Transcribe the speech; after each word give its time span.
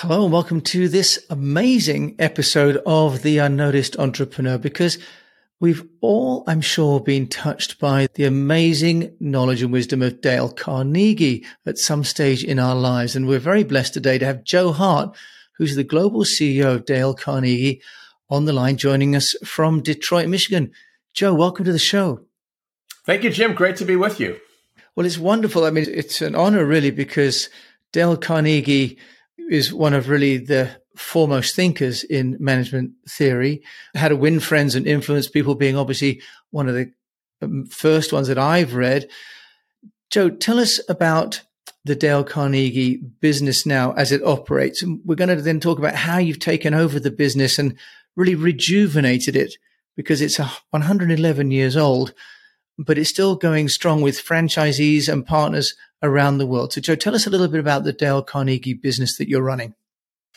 Hello 0.00 0.24
and 0.24 0.32
welcome 0.32 0.60
to 0.60 0.90
this 0.90 1.24
amazing 1.30 2.16
episode 2.18 2.76
of 2.84 3.22
The 3.22 3.38
Unnoticed 3.38 3.98
Entrepreneur 3.98 4.58
because 4.58 4.98
we've 5.58 5.88
all, 6.02 6.44
I'm 6.46 6.60
sure, 6.60 7.00
been 7.00 7.28
touched 7.28 7.80
by 7.80 8.06
the 8.12 8.24
amazing 8.24 9.16
knowledge 9.20 9.62
and 9.62 9.72
wisdom 9.72 10.02
of 10.02 10.20
Dale 10.20 10.50
Carnegie 10.50 11.46
at 11.64 11.78
some 11.78 12.04
stage 12.04 12.44
in 12.44 12.58
our 12.58 12.74
lives. 12.74 13.16
And 13.16 13.26
we're 13.26 13.38
very 13.38 13.64
blessed 13.64 13.94
today 13.94 14.18
to 14.18 14.26
have 14.26 14.44
Joe 14.44 14.70
Hart, 14.72 15.16
who's 15.56 15.76
the 15.76 15.82
global 15.82 16.24
CEO 16.24 16.74
of 16.74 16.84
Dale 16.84 17.14
Carnegie 17.14 17.80
on 18.28 18.44
the 18.44 18.52
line 18.52 18.76
joining 18.76 19.16
us 19.16 19.34
from 19.46 19.80
Detroit, 19.80 20.28
Michigan. 20.28 20.72
Joe, 21.14 21.32
welcome 21.32 21.64
to 21.64 21.72
the 21.72 21.78
show. 21.78 22.20
Thank 23.06 23.22
you, 23.22 23.30
Jim. 23.30 23.54
Great 23.54 23.76
to 23.76 23.86
be 23.86 23.96
with 23.96 24.20
you. 24.20 24.38
Well, 24.94 25.06
it's 25.06 25.16
wonderful. 25.16 25.64
I 25.64 25.70
mean, 25.70 25.86
it's 25.88 26.20
an 26.20 26.34
honor 26.34 26.66
really 26.66 26.90
because 26.90 27.48
Dale 27.92 28.18
Carnegie 28.18 28.98
is 29.38 29.72
one 29.72 29.94
of 29.94 30.08
really 30.08 30.38
the 30.38 30.70
foremost 30.96 31.54
thinkers 31.54 32.04
in 32.04 32.36
management 32.40 32.92
theory. 33.08 33.62
How 33.94 34.08
to 34.08 34.16
win 34.16 34.40
friends 34.40 34.74
and 34.74 34.86
influence 34.86 35.28
people 35.28 35.54
being 35.54 35.76
obviously 35.76 36.22
one 36.50 36.68
of 36.68 36.74
the 36.74 36.90
um, 37.42 37.66
first 37.66 38.12
ones 38.12 38.28
that 38.28 38.38
I've 38.38 38.74
read. 38.74 39.08
Joe, 40.10 40.30
tell 40.30 40.58
us 40.58 40.80
about 40.88 41.42
the 41.84 41.94
Dale 41.94 42.24
Carnegie 42.24 42.96
business 42.96 43.64
now 43.64 43.92
as 43.92 44.10
it 44.10 44.22
operates. 44.24 44.82
And 44.82 45.00
we're 45.04 45.14
going 45.14 45.34
to 45.34 45.40
then 45.40 45.60
talk 45.60 45.78
about 45.78 45.94
how 45.94 46.18
you've 46.18 46.40
taken 46.40 46.74
over 46.74 46.98
the 46.98 47.10
business 47.10 47.58
and 47.58 47.76
really 48.16 48.34
rejuvenated 48.34 49.36
it 49.36 49.54
because 49.96 50.20
it's 50.20 50.38
111 50.38 51.50
years 51.50 51.76
old, 51.76 52.12
but 52.78 52.98
it's 52.98 53.10
still 53.10 53.36
going 53.36 53.68
strong 53.68 54.02
with 54.02 54.22
franchisees 54.22 55.08
and 55.08 55.26
partners 55.26 55.74
around 56.02 56.38
the 56.38 56.46
world. 56.46 56.72
So, 56.72 56.80
Joe, 56.80 56.94
tell 56.94 57.14
us 57.14 57.26
a 57.26 57.30
little 57.30 57.48
bit 57.48 57.60
about 57.60 57.84
the 57.84 57.92
Dale 57.92 58.22
Carnegie 58.22 58.74
business 58.74 59.16
that 59.18 59.28
you're 59.28 59.42
running. 59.42 59.74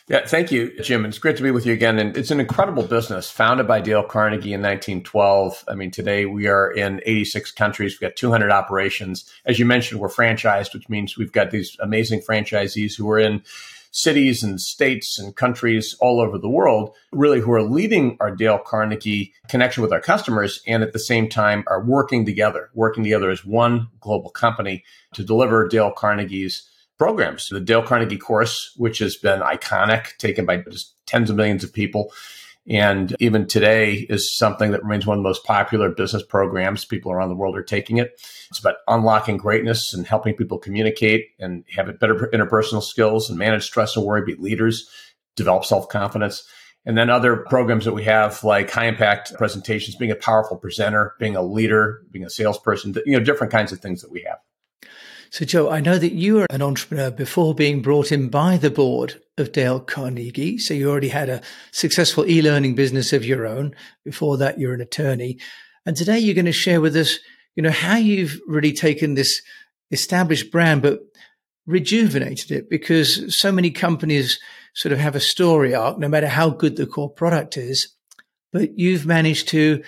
Yeah, 0.08 0.26
thank 0.26 0.50
you, 0.50 0.76
Jim. 0.80 1.04
It's 1.04 1.20
great 1.20 1.36
to 1.36 1.42
be 1.42 1.52
with 1.52 1.64
you 1.64 1.72
again. 1.72 2.00
And 2.00 2.16
it's 2.16 2.32
an 2.32 2.40
incredible 2.40 2.82
business 2.82 3.30
founded 3.30 3.68
by 3.68 3.80
Dale 3.80 4.02
Carnegie 4.02 4.52
in 4.52 4.60
1912. 4.60 5.64
I 5.68 5.76
mean, 5.76 5.92
today 5.92 6.26
we 6.26 6.48
are 6.48 6.72
in 6.72 7.00
86 7.06 7.52
countries. 7.52 7.92
We've 7.92 8.10
got 8.10 8.16
200 8.16 8.50
operations. 8.50 9.30
As 9.44 9.60
you 9.60 9.66
mentioned, 9.66 10.00
we're 10.00 10.08
franchised, 10.08 10.74
which 10.74 10.88
means 10.88 11.16
we've 11.16 11.30
got 11.30 11.52
these 11.52 11.76
amazing 11.78 12.22
franchisees 12.22 12.96
who 12.96 13.08
are 13.08 13.20
in 13.20 13.44
cities 13.90 14.42
and 14.42 14.60
states 14.60 15.18
and 15.18 15.36
countries 15.36 15.96
all 16.00 16.20
over 16.20 16.38
the 16.38 16.48
world, 16.48 16.94
really 17.12 17.40
who 17.40 17.52
are 17.52 17.62
leading 17.62 18.16
our 18.20 18.34
Dale 18.34 18.58
Carnegie 18.58 19.32
connection 19.48 19.82
with 19.82 19.92
our 19.92 20.00
customers 20.00 20.60
and 20.66 20.82
at 20.82 20.92
the 20.92 20.98
same 20.98 21.28
time 21.28 21.64
are 21.66 21.84
working 21.84 22.24
together, 22.24 22.70
working 22.74 23.02
together 23.02 23.30
as 23.30 23.44
one 23.44 23.88
global 24.00 24.30
company 24.30 24.84
to 25.14 25.24
deliver 25.24 25.68
Dale 25.68 25.92
Carnegie's 25.92 26.68
programs. 26.98 27.48
The 27.48 27.60
Dale 27.60 27.82
Carnegie 27.82 28.18
course, 28.18 28.74
which 28.76 28.98
has 28.98 29.16
been 29.16 29.40
iconic, 29.40 30.16
taken 30.18 30.44
by 30.44 30.58
just 30.58 30.94
tens 31.06 31.30
of 31.30 31.36
millions 31.36 31.64
of 31.64 31.72
people 31.72 32.12
and 32.68 33.16
even 33.20 33.46
today 33.46 34.06
is 34.10 34.36
something 34.36 34.70
that 34.72 34.82
remains 34.82 35.06
one 35.06 35.16
of 35.16 35.22
the 35.22 35.28
most 35.28 35.44
popular 35.44 35.90
business 35.90 36.22
programs. 36.22 36.84
People 36.84 37.10
around 37.10 37.30
the 37.30 37.34
world 37.34 37.56
are 37.56 37.62
taking 37.62 37.96
it. 37.96 38.12
It's 38.50 38.60
about 38.60 38.76
unlocking 38.86 39.38
greatness 39.38 39.94
and 39.94 40.06
helping 40.06 40.34
people 40.34 40.58
communicate 40.58 41.30
and 41.38 41.64
have 41.74 41.98
better 41.98 42.30
interpersonal 42.32 42.82
skills 42.82 43.30
and 43.30 43.38
manage 43.38 43.64
stress 43.64 43.96
and 43.96 44.04
worry, 44.04 44.24
be 44.24 44.34
leaders, 44.34 44.90
develop 45.36 45.64
self 45.64 45.88
confidence. 45.88 46.44
And 46.86 46.96
then 46.96 47.10
other 47.10 47.36
programs 47.36 47.84
that 47.84 47.92
we 47.92 48.04
have, 48.04 48.42
like 48.42 48.70
high 48.70 48.86
impact 48.86 49.34
presentations, 49.34 49.96
being 49.96 50.10
a 50.10 50.16
powerful 50.16 50.56
presenter, 50.56 51.14
being 51.18 51.36
a 51.36 51.42
leader, 51.42 52.02
being 52.10 52.24
a 52.24 52.30
salesperson, 52.30 52.94
you 53.04 53.18
know, 53.18 53.24
different 53.24 53.52
kinds 53.52 53.70
of 53.70 53.80
things 53.80 54.00
that 54.00 54.10
we 54.10 54.22
have. 54.26 54.38
So, 55.30 55.44
Joe, 55.44 55.70
I 55.70 55.80
know 55.80 55.98
that 55.98 56.12
you 56.12 56.36
were 56.36 56.46
an 56.50 56.62
entrepreneur 56.62 57.10
before 57.10 57.54
being 57.54 57.82
brought 57.82 58.10
in 58.10 58.28
by 58.30 58.56
the 58.56 58.70
board 58.70 59.20
of 59.40 59.52
Dale 59.52 59.80
Carnegie. 59.80 60.58
So, 60.58 60.74
you 60.74 60.88
already 60.90 61.08
had 61.08 61.28
a 61.28 61.42
successful 61.72 62.28
e 62.28 62.42
learning 62.42 62.74
business 62.74 63.12
of 63.12 63.24
your 63.24 63.46
own. 63.46 63.74
Before 64.04 64.36
that, 64.36 64.58
you're 64.58 64.74
an 64.74 64.80
attorney. 64.80 65.38
And 65.84 65.96
today, 65.96 66.18
you're 66.18 66.34
going 66.34 66.44
to 66.44 66.52
share 66.52 66.80
with 66.80 66.94
us, 66.96 67.18
you 67.56 67.62
know, 67.62 67.70
how 67.70 67.96
you've 67.96 68.40
really 68.46 68.72
taken 68.72 69.14
this 69.14 69.42
established 69.90 70.52
brand, 70.52 70.82
but 70.82 71.00
rejuvenated 71.66 72.50
it 72.50 72.70
because 72.70 73.36
so 73.36 73.50
many 73.52 73.70
companies 73.70 74.38
sort 74.74 74.92
of 74.92 74.98
have 74.98 75.14
a 75.14 75.20
story 75.20 75.74
arc, 75.74 75.98
no 75.98 76.08
matter 76.08 76.28
how 76.28 76.50
good 76.50 76.76
the 76.76 76.86
core 76.86 77.10
product 77.10 77.56
is. 77.56 77.94
But 78.52 78.78
you've 78.78 79.06
managed 79.06 79.48
to 79.48 79.82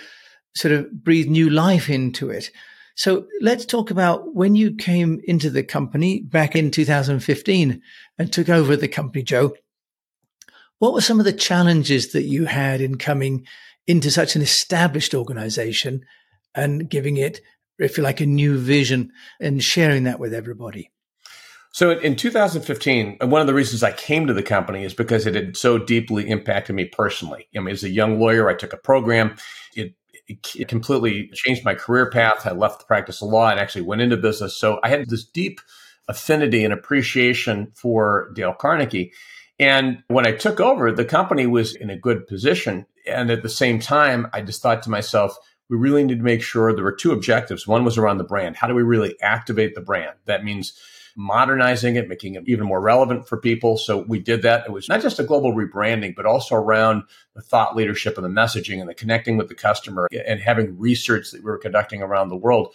sort 0.56 0.72
of 0.72 0.90
breathe 1.04 1.28
new 1.28 1.50
life 1.50 1.88
into 1.88 2.30
it. 2.30 2.50
So 2.94 3.26
let's 3.40 3.64
talk 3.64 3.90
about 3.90 4.34
when 4.34 4.54
you 4.54 4.74
came 4.74 5.20
into 5.24 5.50
the 5.50 5.62
company 5.62 6.20
back 6.20 6.54
in 6.54 6.70
2015 6.70 7.82
and 8.18 8.32
took 8.32 8.48
over 8.48 8.76
the 8.76 8.88
company, 8.88 9.22
Joe. 9.22 9.54
What 10.78 10.92
were 10.92 11.00
some 11.00 11.18
of 11.18 11.24
the 11.24 11.32
challenges 11.32 12.12
that 12.12 12.24
you 12.24 12.44
had 12.46 12.80
in 12.80 12.98
coming 12.98 13.46
into 13.86 14.10
such 14.10 14.36
an 14.36 14.42
established 14.42 15.14
organization 15.14 16.04
and 16.54 16.88
giving 16.88 17.16
it, 17.16 17.40
if 17.78 17.96
you 17.96 18.02
like, 18.02 18.20
a 18.20 18.26
new 18.26 18.58
vision 18.58 19.12
and 19.40 19.62
sharing 19.62 20.04
that 20.04 20.20
with 20.20 20.34
everybody? 20.34 20.90
So 21.74 21.98
in 21.98 22.16
2015, 22.16 23.18
one 23.22 23.40
of 23.40 23.46
the 23.46 23.54
reasons 23.54 23.82
I 23.82 23.92
came 23.92 24.26
to 24.26 24.34
the 24.34 24.42
company 24.42 24.84
is 24.84 24.92
because 24.92 25.26
it 25.26 25.34
had 25.34 25.56
so 25.56 25.78
deeply 25.78 26.28
impacted 26.28 26.76
me 26.76 26.84
personally. 26.84 27.48
I 27.56 27.60
mean, 27.60 27.72
as 27.72 27.82
a 27.82 27.88
young 27.88 28.20
lawyer, 28.20 28.50
I 28.50 28.54
took 28.54 28.74
a 28.74 28.76
program. 28.78 29.36
It 29.74 29.94
it 30.28 30.68
completely 30.68 31.30
changed 31.34 31.64
my 31.64 31.74
career 31.74 32.10
path. 32.10 32.46
I 32.46 32.52
left 32.52 32.80
the 32.80 32.86
practice 32.86 33.22
of 33.22 33.28
law 33.28 33.48
and 33.48 33.58
actually 33.58 33.82
went 33.82 34.02
into 34.02 34.16
business. 34.16 34.56
So 34.56 34.78
I 34.82 34.88
had 34.88 35.08
this 35.08 35.24
deep 35.24 35.60
affinity 36.08 36.64
and 36.64 36.72
appreciation 36.72 37.72
for 37.74 38.30
Dale 38.34 38.54
Carnegie. 38.54 39.12
And 39.58 40.02
when 40.08 40.26
I 40.26 40.32
took 40.32 40.60
over, 40.60 40.90
the 40.90 41.04
company 41.04 41.46
was 41.46 41.74
in 41.74 41.90
a 41.90 41.98
good 41.98 42.26
position. 42.26 42.86
And 43.06 43.30
at 43.30 43.42
the 43.42 43.48
same 43.48 43.78
time, 43.78 44.28
I 44.32 44.40
just 44.42 44.62
thought 44.62 44.82
to 44.84 44.90
myself, 44.90 45.36
we 45.68 45.76
really 45.76 46.04
need 46.04 46.18
to 46.18 46.24
make 46.24 46.42
sure 46.42 46.74
there 46.74 46.84
were 46.84 46.92
two 46.92 47.12
objectives. 47.12 47.66
One 47.66 47.84
was 47.84 47.98
around 47.98 48.18
the 48.18 48.24
brand. 48.24 48.56
How 48.56 48.66
do 48.66 48.74
we 48.74 48.82
really 48.82 49.20
activate 49.22 49.74
the 49.74 49.80
brand? 49.80 50.16
That 50.26 50.44
means 50.44 50.78
modernizing 51.16 51.96
it, 51.96 52.08
making 52.08 52.34
it 52.34 52.44
even 52.46 52.66
more 52.66 52.80
relevant 52.80 53.28
for 53.28 53.36
people. 53.36 53.76
So 53.76 54.04
we 54.08 54.18
did 54.18 54.42
that. 54.42 54.66
It 54.66 54.72
was 54.72 54.88
not 54.88 55.02
just 55.02 55.18
a 55.18 55.24
global 55.24 55.52
rebranding, 55.52 56.14
but 56.14 56.26
also 56.26 56.54
around 56.54 57.02
the 57.34 57.42
thought 57.42 57.76
leadership 57.76 58.16
and 58.16 58.24
the 58.24 58.40
messaging 58.40 58.80
and 58.80 58.88
the 58.88 58.94
connecting 58.94 59.36
with 59.36 59.48
the 59.48 59.54
customer 59.54 60.08
and 60.26 60.40
having 60.40 60.78
research 60.78 61.30
that 61.30 61.42
we 61.42 61.50
were 61.50 61.58
conducting 61.58 62.02
around 62.02 62.28
the 62.28 62.36
world. 62.36 62.74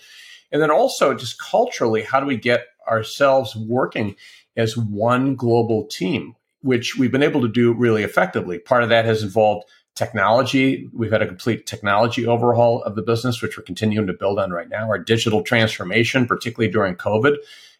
And 0.51 0.61
then 0.61 0.71
also 0.71 1.13
just 1.13 1.39
culturally, 1.39 2.03
how 2.03 2.19
do 2.19 2.25
we 2.25 2.37
get 2.37 2.67
ourselves 2.87 3.55
working 3.55 4.15
as 4.55 4.75
one 4.75 5.35
global 5.35 5.85
team, 5.85 6.35
which 6.61 6.97
we've 6.97 7.11
been 7.11 7.23
able 7.23 7.41
to 7.41 7.47
do 7.47 7.73
really 7.73 8.03
effectively. 8.03 8.59
Part 8.59 8.83
of 8.83 8.89
that 8.89 9.05
has 9.05 9.23
involved 9.23 9.67
technology. 9.95 10.89
We've 10.93 11.11
had 11.11 11.21
a 11.21 11.27
complete 11.27 11.65
technology 11.65 12.25
overhaul 12.25 12.83
of 12.83 12.95
the 12.95 13.01
business, 13.01 13.41
which 13.41 13.57
we're 13.57 13.63
continuing 13.63 14.07
to 14.07 14.13
build 14.13 14.39
on 14.39 14.51
right 14.51 14.69
now. 14.69 14.87
Our 14.87 14.99
digital 14.99 15.43
transformation, 15.43 16.27
particularly 16.27 16.71
during 16.71 16.95
COVID, 16.95 17.37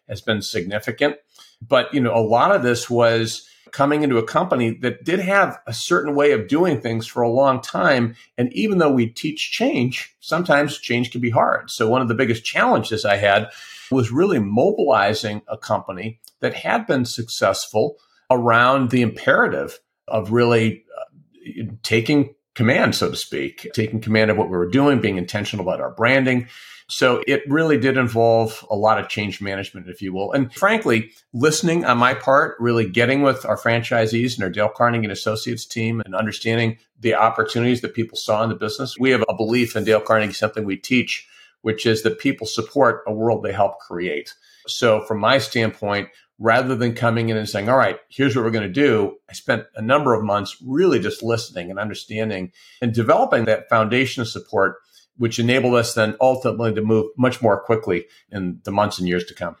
has 0.08 0.20
been 0.20 0.42
significant. 0.42 1.16
But, 1.60 1.92
you 1.92 2.00
know, 2.00 2.14
a 2.14 2.22
lot 2.22 2.54
of 2.54 2.62
this 2.62 2.88
was 2.88 3.48
coming 3.70 4.02
into 4.02 4.18
a 4.18 4.26
company 4.26 4.70
that 4.70 5.04
did 5.04 5.20
have 5.20 5.58
a 5.66 5.74
certain 5.74 6.14
way 6.14 6.32
of 6.32 6.48
doing 6.48 6.80
things 6.80 7.06
for 7.06 7.22
a 7.22 7.30
long 7.30 7.60
time. 7.60 8.14
And 8.36 8.52
even 8.52 8.78
though 8.78 8.92
we 8.92 9.06
teach 9.06 9.50
change, 9.52 10.16
sometimes 10.20 10.78
change 10.78 11.10
can 11.10 11.20
be 11.20 11.30
hard. 11.30 11.70
So 11.70 11.88
one 11.88 12.02
of 12.02 12.08
the 12.08 12.14
biggest 12.14 12.44
challenges 12.44 13.04
I 13.04 13.16
had 13.16 13.50
was 13.90 14.10
really 14.10 14.38
mobilizing 14.38 15.42
a 15.48 15.58
company 15.58 16.18
that 16.40 16.54
had 16.54 16.86
been 16.86 17.04
successful 17.04 17.96
around 18.30 18.90
the 18.90 19.02
imperative 19.02 19.78
of 20.06 20.32
really 20.32 20.84
uh, 20.96 21.64
taking 21.82 22.34
command, 22.54 22.94
so 22.94 23.10
to 23.10 23.16
speak, 23.16 23.68
taking 23.72 24.00
command 24.00 24.30
of 24.30 24.36
what 24.36 24.50
we 24.50 24.56
were 24.56 24.68
doing, 24.68 25.00
being 25.00 25.16
intentional 25.16 25.66
about 25.66 25.80
our 25.80 25.92
branding, 25.92 26.48
so 26.90 27.22
it 27.26 27.42
really 27.48 27.76
did 27.76 27.98
involve 27.98 28.64
a 28.70 28.76
lot 28.76 28.98
of 28.98 29.08
change 29.08 29.42
management, 29.42 29.88
if 29.88 30.00
you 30.00 30.14
will. 30.14 30.32
And 30.32 30.52
frankly, 30.54 31.12
listening 31.34 31.84
on 31.84 31.98
my 31.98 32.14
part, 32.14 32.56
really 32.58 32.88
getting 32.88 33.20
with 33.20 33.44
our 33.44 33.58
franchisees 33.58 34.36
and 34.36 34.44
our 34.44 34.50
Dale 34.50 34.70
Carnegie 34.70 35.04
and 35.04 35.12
Associates 35.12 35.66
team 35.66 36.00
and 36.04 36.14
understanding 36.14 36.78
the 36.98 37.14
opportunities 37.14 37.82
that 37.82 37.94
people 37.94 38.16
saw 38.16 38.42
in 38.42 38.48
the 38.48 38.54
business. 38.54 38.98
We 38.98 39.10
have 39.10 39.22
a 39.28 39.36
belief 39.36 39.76
in 39.76 39.84
Dale 39.84 40.00
Carnegie, 40.00 40.32
something 40.32 40.64
we 40.64 40.78
teach, 40.78 41.28
which 41.60 41.84
is 41.84 42.02
that 42.04 42.18
people 42.18 42.46
support 42.46 43.02
a 43.06 43.12
world 43.12 43.42
they 43.42 43.52
help 43.52 43.78
create. 43.80 44.32
So 44.66 45.02
from 45.02 45.18
my 45.20 45.38
standpoint, 45.38 46.08
rather 46.38 46.74
than 46.74 46.94
coming 46.94 47.28
in 47.28 47.36
and 47.36 47.48
saying, 47.48 47.68
all 47.68 47.76
right, 47.76 47.98
here's 48.08 48.34
what 48.34 48.44
we're 48.44 48.50
going 48.50 48.66
to 48.66 48.72
do, 48.72 49.16
I 49.28 49.34
spent 49.34 49.66
a 49.74 49.82
number 49.82 50.14
of 50.14 50.24
months 50.24 50.56
really 50.64 51.00
just 51.00 51.22
listening 51.22 51.70
and 51.70 51.78
understanding 51.78 52.52
and 52.80 52.94
developing 52.94 53.44
that 53.44 53.68
foundation 53.68 54.22
of 54.22 54.28
support 54.28 54.76
which 55.18 55.38
enabled 55.38 55.74
us 55.74 55.94
then 55.94 56.16
ultimately 56.20 56.74
to 56.74 56.82
move 56.82 57.10
much 57.16 57.42
more 57.42 57.60
quickly 57.60 58.06
in 58.30 58.60
the 58.64 58.70
months 58.70 58.98
and 58.98 59.06
years 59.06 59.24
to 59.26 59.34
come. 59.34 59.56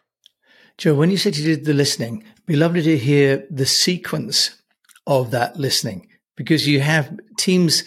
Joe, 0.78 0.94
when 0.94 1.10
you 1.10 1.16
said 1.16 1.36
you 1.36 1.44
did 1.44 1.64
the 1.64 1.74
listening, 1.74 2.22
it'd 2.22 2.46
be 2.46 2.56
lovely 2.56 2.82
to 2.82 2.96
hear 2.96 3.46
the 3.50 3.66
sequence 3.66 4.62
of 5.06 5.32
that 5.32 5.56
listening 5.56 6.08
because 6.36 6.68
you 6.68 6.80
have 6.80 7.18
teams, 7.36 7.82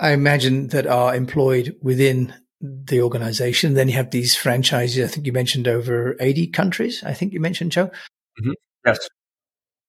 I 0.00 0.10
imagine, 0.10 0.68
that 0.68 0.86
are 0.86 1.14
employed 1.14 1.76
within 1.80 2.34
the 2.60 3.02
organization. 3.02 3.74
Then 3.74 3.88
you 3.88 3.94
have 3.94 4.10
these 4.10 4.34
franchises. 4.34 5.04
I 5.04 5.12
think 5.12 5.26
you 5.26 5.32
mentioned 5.32 5.68
over 5.68 6.16
80 6.18 6.48
countries. 6.48 7.04
I 7.04 7.14
think 7.14 7.32
you 7.32 7.40
mentioned, 7.40 7.72
Joe. 7.72 7.86
Mm-hmm. 7.86 8.52
Yes. 8.84 9.08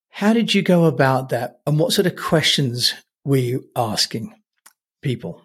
How 0.10 0.34
did 0.34 0.54
you 0.54 0.62
go 0.62 0.86
about 0.86 1.30
that? 1.30 1.60
And 1.66 1.80
what 1.80 1.94
sort 1.94 2.06
of 2.06 2.16
questions 2.16 2.94
were 3.24 3.38
you 3.38 3.68
asking 3.76 4.34
people? 5.02 5.45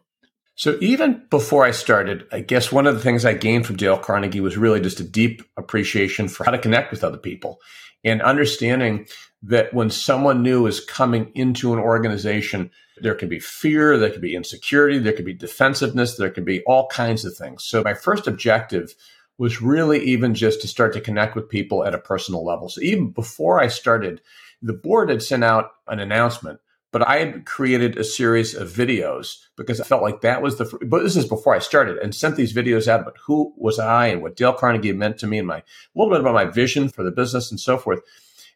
So 0.61 0.77
even 0.83 1.23
before 1.31 1.65
I 1.65 1.71
started, 1.71 2.27
I 2.31 2.41
guess 2.41 2.71
one 2.71 2.87
of 2.87 2.95
the 2.95 3.01
things 3.01 3.25
I 3.25 3.33
gained 3.33 3.65
from 3.65 3.77
Dale 3.77 3.97
Carnegie 3.97 4.43
was 4.43 4.59
really 4.59 4.79
just 4.79 5.01
a 5.01 5.05
deep 5.05 5.41
appreciation 5.57 6.29
for 6.29 6.45
how 6.45 6.51
to 6.51 6.59
connect 6.59 6.91
with 6.91 7.03
other 7.03 7.17
people 7.17 7.63
and 8.05 8.21
understanding 8.21 9.07
that 9.43 9.73
when 9.73 9.89
someone 9.89 10.43
new 10.43 10.67
is 10.67 10.85
coming 10.85 11.33
into 11.35 11.73
an 11.73 11.79
organization, 11.79 12.71
there 12.99 13.15
can 13.15 13.31
be 13.31 13.41
fear, 13.41 13.97
there 13.97 14.11
can 14.11 14.21
be 14.21 14.37
insecurity, 14.37 14.99
there 14.99 15.15
can 15.15 15.25
be 15.25 15.33
defensiveness, 15.33 16.19
there 16.19 16.29
can 16.29 16.45
be 16.45 16.61
all 16.65 16.89
kinds 16.89 17.25
of 17.25 17.35
things. 17.35 17.65
So 17.65 17.83
my 17.83 17.95
first 17.95 18.27
objective 18.27 18.95
was 19.39 19.63
really 19.63 20.05
even 20.05 20.35
just 20.35 20.61
to 20.61 20.69
start 20.69 20.93
to 20.93 21.01
connect 21.01 21.37
with 21.37 21.49
people 21.49 21.87
at 21.87 21.95
a 21.95 21.99
personal 21.99 22.45
level. 22.45 22.69
So 22.69 22.83
even 22.83 23.13
before 23.13 23.63
I 23.63 23.69
started, 23.69 24.21
the 24.61 24.75
board 24.75 25.09
had 25.09 25.23
sent 25.23 25.43
out 25.43 25.71
an 25.89 26.01
announcement 26.01 26.61
but 26.93 27.07
I 27.07 27.19
had 27.19 27.47
created 27.47 27.97
a 27.97 28.05
series 28.05 28.55
of 28.55 28.69
videos 28.69 29.37
because 29.57 29.81
I 29.81 29.85
felt 29.85 30.03
like 30.03 30.23
that 30.23 30.43
was 30.43 30.59
the, 30.59 30.65
but 30.87 31.03
this 31.03 31.17
is 31.17 31.25
before 31.25 31.55
I 31.55 31.61
started 31.61 31.99
and 31.99 32.15
sent 32.15 32.37
these 32.37 32.53
videos 32.53 32.89
out 32.89 33.01
about 33.01 33.19
who 33.27 33.53
was 33.57 33.79
I 33.79 34.07
and 34.07 34.23
what 34.23 34.37
Dale 34.37 34.53
Carnegie 34.53 34.93
meant 34.93 35.19
to 35.19 35.27
me 35.27 35.39
and 35.39 35.47
my, 35.47 35.59
a 35.59 35.65
little 35.95 36.13
bit 36.13 36.21
about 36.21 36.35
my 36.35 36.47
vision 36.47 36.89
for 36.89 37.05
the 37.05 37.13
business 37.13 37.51
and 37.51 37.61
so 37.61 37.79
forth. 37.79 38.01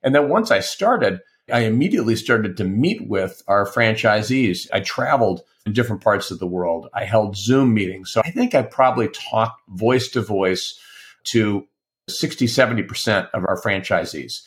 And 0.03 0.15
then 0.15 0.29
once 0.29 0.51
I 0.51 0.61
started, 0.61 1.21
I 1.53 1.61
immediately 1.61 2.17
started 2.17 2.57
to 2.57 2.65
meet 2.65 3.09
with 3.09 3.43
our 3.47 3.67
franchisees. 3.67 4.67
I 4.73 4.81
traveled 4.81 5.43
in 5.65 5.73
different 5.73 6.03
parts 6.03 6.31
of 6.31 6.41
the 6.41 6.47
world. 6.47 6.89
I 6.93 7.05
held 7.05 7.37
Zoom 7.37 7.73
meetings. 7.73 8.11
So 8.11 8.21
I 8.25 8.31
think 8.31 8.55
I 8.55 8.63
probably 8.63 9.09
talked 9.09 9.61
voice 9.69 10.09
to 10.09 10.21
voice 10.23 10.79
to 11.25 11.67
60, 12.09 12.47
70% 12.47 13.31
of 13.33 13.45
our 13.47 13.61
franchisees 13.61 14.43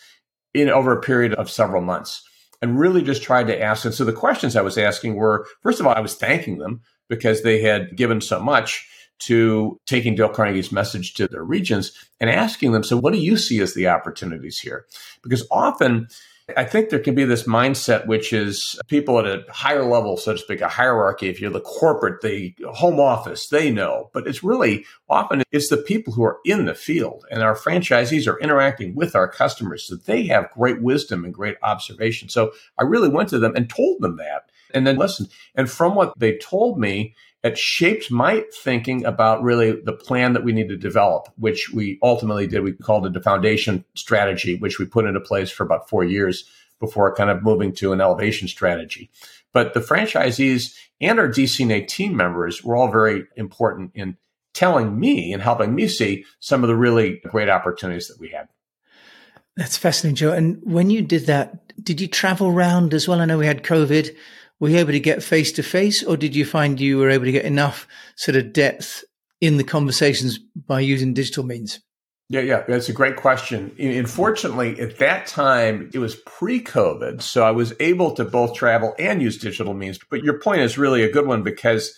in 0.53 0.69
over 0.69 0.91
a 0.91 1.01
period 1.01 1.33
of 1.35 1.49
several 1.49 1.81
months 1.81 2.26
and 2.62 2.80
really 2.80 3.01
just 3.01 3.24
tried 3.24 3.48
to 3.48 3.62
ask. 3.62 3.86
And 3.86 3.94
so 3.94 4.04
the 4.06 4.13
questions 4.13 4.56
I 4.56 4.62
was 4.62 4.77
asking 4.77 5.15
were 5.15 5.45
first 5.62 5.80
of 5.80 5.88
all, 5.88 5.94
I 5.94 6.00
was 6.00 6.15
thanking 6.15 6.57
them 6.57 6.81
because 7.07 7.44
they 7.44 7.62
had 7.62 7.95
given 7.95 8.21
so 8.21 8.39
much 8.39 8.88
to 9.19 9.80
taking 9.86 10.15
Dale 10.15 10.30
Carnegie's 10.30 10.71
message 10.71 11.13
to 11.15 11.27
their 11.27 11.44
regions 11.44 11.92
and 12.19 12.30
asking 12.30 12.71
them, 12.71 12.83
so 12.83 12.98
what 12.98 13.13
do 13.13 13.19
you 13.19 13.38
see 13.38 13.59
as 13.62 13.74
the 13.74 13.88
opportunities 13.88 14.59
here? 14.59 14.86
Because 15.24 15.48
often 15.50 16.07
I 16.55 16.63
think 16.63 16.89
there 16.89 16.99
can 16.99 17.13
be 17.13 17.25
this 17.25 17.44
mindset, 17.44 18.07
which 18.07 18.31
is 18.31 18.79
people 18.88 19.19
at 19.19 19.25
a 19.25 19.44
higher 19.51 19.83
level, 19.83 20.15
so 20.15 20.31
to 20.31 20.38
speak, 20.38 20.61
a 20.61 20.69
hierarchy. 20.69 21.27
If 21.27 21.41
you're 21.41 21.51
the 21.51 21.59
corporate, 21.59 22.21
the 22.21 22.55
home 22.73 23.01
office, 23.01 23.47
they 23.47 23.69
know, 23.69 24.09
but 24.13 24.25
it's 24.27 24.44
really 24.44 24.85
often 25.09 25.44
it's 25.51 25.69
the 25.69 25.75
people 25.75 26.13
who 26.13 26.23
are 26.23 26.38
in 26.45 26.65
the 26.65 26.73
field 26.73 27.25
and 27.29 27.44
our 27.44 27.55
franchisees 27.55 28.31
are 28.31 28.39
interacting 28.39 28.95
with 28.95 29.13
our 29.13 29.27
customers. 29.27 29.85
So 29.88 29.95
they 29.95 30.25
have 30.27 30.51
great 30.51 30.81
wisdom 30.81 31.25
and 31.25 31.33
great 31.33 31.57
observation. 31.63 32.29
So 32.29 32.53
I 32.79 32.83
really 32.83 33.09
went 33.09 33.27
to 33.29 33.39
them 33.39 33.53
and 33.53 33.69
told 33.69 34.01
them 34.01 34.15
that 34.15 34.49
and 34.73 34.88
then 34.88 34.97
listened. 34.97 35.29
And 35.55 35.69
from 35.69 35.95
what 35.95 36.17
they 36.17 36.38
told 36.38 36.79
me, 36.79 37.13
it 37.43 37.57
shaped 37.57 38.11
my 38.11 38.43
thinking 38.63 39.05
about 39.05 39.43
really 39.43 39.79
the 39.81 39.93
plan 39.93 40.33
that 40.33 40.43
we 40.43 40.53
need 40.53 40.69
to 40.69 40.77
develop, 40.77 41.29
which 41.37 41.71
we 41.71 41.99
ultimately 42.01 42.47
did. 42.47 42.61
We 42.61 42.73
called 42.73 43.05
it 43.05 43.13
the 43.13 43.21
foundation 43.21 43.85
strategy, 43.93 44.57
which 44.57 44.79
we 44.79 44.85
put 44.85 45.05
into 45.05 45.19
place 45.19 45.51
for 45.51 45.63
about 45.63 45.89
four 45.89 46.03
years 46.03 46.45
before 46.79 47.15
kind 47.15 47.29
of 47.29 47.43
moving 47.43 47.73
to 47.73 47.93
an 47.93 48.01
elevation 48.01 48.47
strategy. 48.47 49.09
But 49.53 49.73
the 49.73 49.79
franchisees 49.79 50.75
and 50.99 51.19
our 51.19 51.27
DCNA 51.27 51.87
team 51.87 52.15
members 52.15 52.63
were 52.63 52.75
all 52.75 52.91
very 52.91 53.25
important 53.35 53.91
in 53.93 54.17
telling 54.53 54.99
me 54.99 55.31
and 55.33 55.41
helping 55.41 55.75
me 55.75 55.87
see 55.87 56.25
some 56.39 56.63
of 56.63 56.67
the 56.67 56.75
really 56.75 57.21
great 57.29 57.49
opportunities 57.49 58.07
that 58.07 58.19
we 58.19 58.29
had. 58.29 58.47
That's 59.55 59.77
fascinating, 59.77 60.15
Joe. 60.15 60.33
And 60.33 60.59
when 60.63 60.89
you 60.89 61.01
did 61.01 61.27
that, 61.27 61.83
did 61.83 62.01
you 62.01 62.07
travel 62.07 62.47
around 62.47 62.93
as 62.93 63.07
well? 63.07 63.21
I 63.21 63.25
know 63.25 63.37
we 63.37 63.45
had 63.45 63.63
COVID 63.63 64.15
were 64.59 64.69
you 64.69 64.77
able 64.77 64.92
to 64.92 65.00
get 65.00 65.24
face 65.24 65.51
to 65.54 65.63
face 65.63 66.04
or 66.04 66.18
did 66.18 66.36
you 66.36 66.45
find 66.45 66.80
you 66.80 66.98
were 66.98 67.09
able 67.09 67.25
to 67.25 67.31
get 67.31 67.45
enough 67.45 67.88
sort 68.15 68.36
of 68.36 68.54
depth 68.54 69.04
in 69.39 69.57
the 69.57 69.63
conversations 69.63 70.39
by 70.39 70.80
using 70.80 71.13
digital 71.13 71.44
means? 71.44 71.80
Yeah, 72.30 72.42
yeah, 72.42 72.63
that's 72.68 72.89
a 72.89 72.94
great 72.94 73.15
question. 73.15 73.74
Unfortunately, 73.80 74.77
at 74.81 74.98
that 74.98 75.27
time, 75.27 75.89
it 75.94 76.00
was 76.00 76.15
pre 76.15 76.62
COVID. 76.62 77.21
So 77.21 77.45
I 77.45 77.51
was 77.51 77.74
able 77.80 78.12
to 78.15 78.25
both 78.25 78.54
travel 78.54 78.94
and 79.00 79.21
use 79.21 79.38
digital 79.38 79.74
means. 79.74 79.98
But 80.09 80.24
your 80.24 80.39
point 80.39 80.62
is 80.62 80.77
really 80.77 81.04
a 81.04 81.12
good 81.12 81.25
one 81.25 81.42
because 81.42 81.95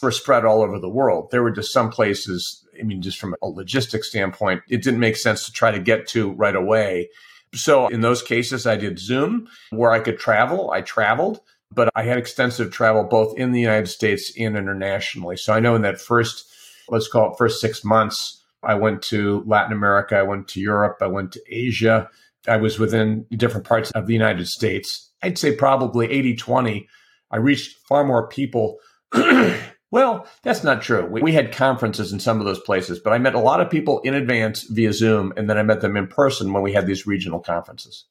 we're 0.00 0.12
spread 0.12 0.44
all 0.44 0.62
over 0.62 0.78
the 0.78 0.88
world. 0.88 1.30
There 1.32 1.42
were 1.42 1.50
just 1.50 1.72
some 1.72 1.90
places, 1.90 2.64
I 2.78 2.84
mean, 2.84 3.02
just 3.02 3.18
from 3.18 3.34
a 3.42 3.48
logistics 3.48 4.08
standpoint, 4.08 4.62
it 4.68 4.82
didn't 4.82 5.00
make 5.00 5.16
sense 5.16 5.44
to 5.46 5.52
try 5.52 5.72
to 5.72 5.80
get 5.80 6.06
to 6.08 6.30
right 6.32 6.54
away. 6.54 7.08
So 7.52 7.88
in 7.88 8.00
those 8.00 8.22
cases, 8.22 8.66
I 8.66 8.76
did 8.76 9.00
Zoom 9.00 9.48
where 9.70 9.90
I 9.90 9.98
could 9.98 10.18
travel. 10.18 10.70
I 10.70 10.82
traveled 10.82 11.40
but 11.72 11.90
I 11.94 12.02
had 12.02 12.18
extensive 12.18 12.70
travel 12.70 13.04
both 13.04 13.36
in 13.38 13.52
the 13.52 13.60
United 13.60 13.88
States 13.88 14.32
and 14.38 14.56
internationally. 14.56 15.36
So 15.36 15.52
I 15.52 15.60
know 15.60 15.74
in 15.74 15.82
that 15.82 16.00
first, 16.00 16.46
let's 16.88 17.08
call 17.08 17.32
it 17.32 17.38
first 17.38 17.60
six 17.60 17.84
months, 17.84 18.42
I 18.64 18.74
went 18.74 19.02
to 19.02 19.44
Latin 19.46 19.72
America, 19.72 20.16
I 20.16 20.22
went 20.22 20.48
to 20.48 20.60
Europe, 20.60 20.98
I 21.00 21.06
went 21.06 21.32
to 21.32 21.42
Asia. 21.48 22.08
I 22.46 22.56
was 22.56 22.78
within 22.78 23.26
different 23.30 23.66
parts 23.66 23.90
of 23.92 24.06
the 24.06 24.12
United 24.12 24.48
States. 24.48 25.10
I'd 25.22 25.38
say 25.38 25.56
probably 25.56 26.10
80 26.10 26.36
20. 26.36 26.88
I 27.30 27.36
reached 27.38 27.78
far 27.88 28.04
more 28.04 28.28
people. 28.28 28.78
well, 29.90 30.26
that's 30.42 30.62
not 30.62 30.82
true. 30.82 31.06
We, 31.06 31.22
we, 31.22 31.32
had 31.32 31.52
conferences 31.52 32.12
in 32.12 32.20
some 32.20 32.40
of 32.40 32.46
those 32.46 32.60
places, 32.60 32.98
but 32.98 33.12
I 33.12 33.18
met 33.18 33.34
a 33.34 33.40
lot 33.40 33.60
of 33.60 33.70
people 33.70 34.00
in 34.00 34.14
advance 34.14 34.64
via 34.64 34.92
Zoom, 34.92 35.32
and 35.36 35.48
then 35.48 35.56
I 35.56 35.62
met 35.62 35.80
them 35.80 35.96
in 35.96 36.06
person 36.06 36.52
when 36.52 36.62
we 36.62 36.72
had 36.72 36.86
these 36.86 37.06
regional 37.06 37.40
conferences. 37.40 38.04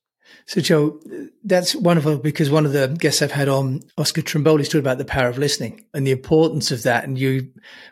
So, 0.45 0.59
Joe, 0.59 0.99
that's 1.43 1.73
wonderful 1.73 2.17
because 2.17 2.49
one 2.49 2.65
of 2.65 2.73
the 2.73 2.95
guests 2.99 3.21
I've 3.21 3.31
had 3.31 3.47
on, 3.47 3.81
Oscar 3.97 4.21
Trimboli's 4.21 4.67
talked 4.67 4.75
about 4.81 4.97
the 4.97 5.05
power 5.05 5.29
of 5.29 5.37
listening 5.37 5.85
and 5.93 6.05
the 6.05 6.11
importance 6.11 6.71
of 6.71 6.83
that. 6.83 7.05
And 7.05 7.17
you 7.17 7.49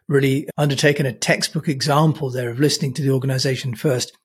really 0.08 0.50
undertaken 0.58 1.06
a 1.06 1.14
textbook 1.14 1.70
example 1.70 2.30
there 2.30 2.50
of 2.50 2.60
listening 2.60 2.94
to 2.96 3.02
the 3.02 3.12
organization 3.12 3.76
first. 3.76 4.18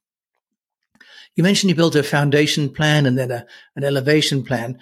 You 1.37 1.45
mentioned 1.45 1.69
you 1.69 1.77
built 1.77 1.95
a 1.95 2.03
foundation 2.03 2.69
plan 2.69 3.07
and 3.07 3.17
then 3.17 3.31
a, 3.31 3.47
an 3.77 3.85
elevation 3.85 4.43
plan. 4.43 4.79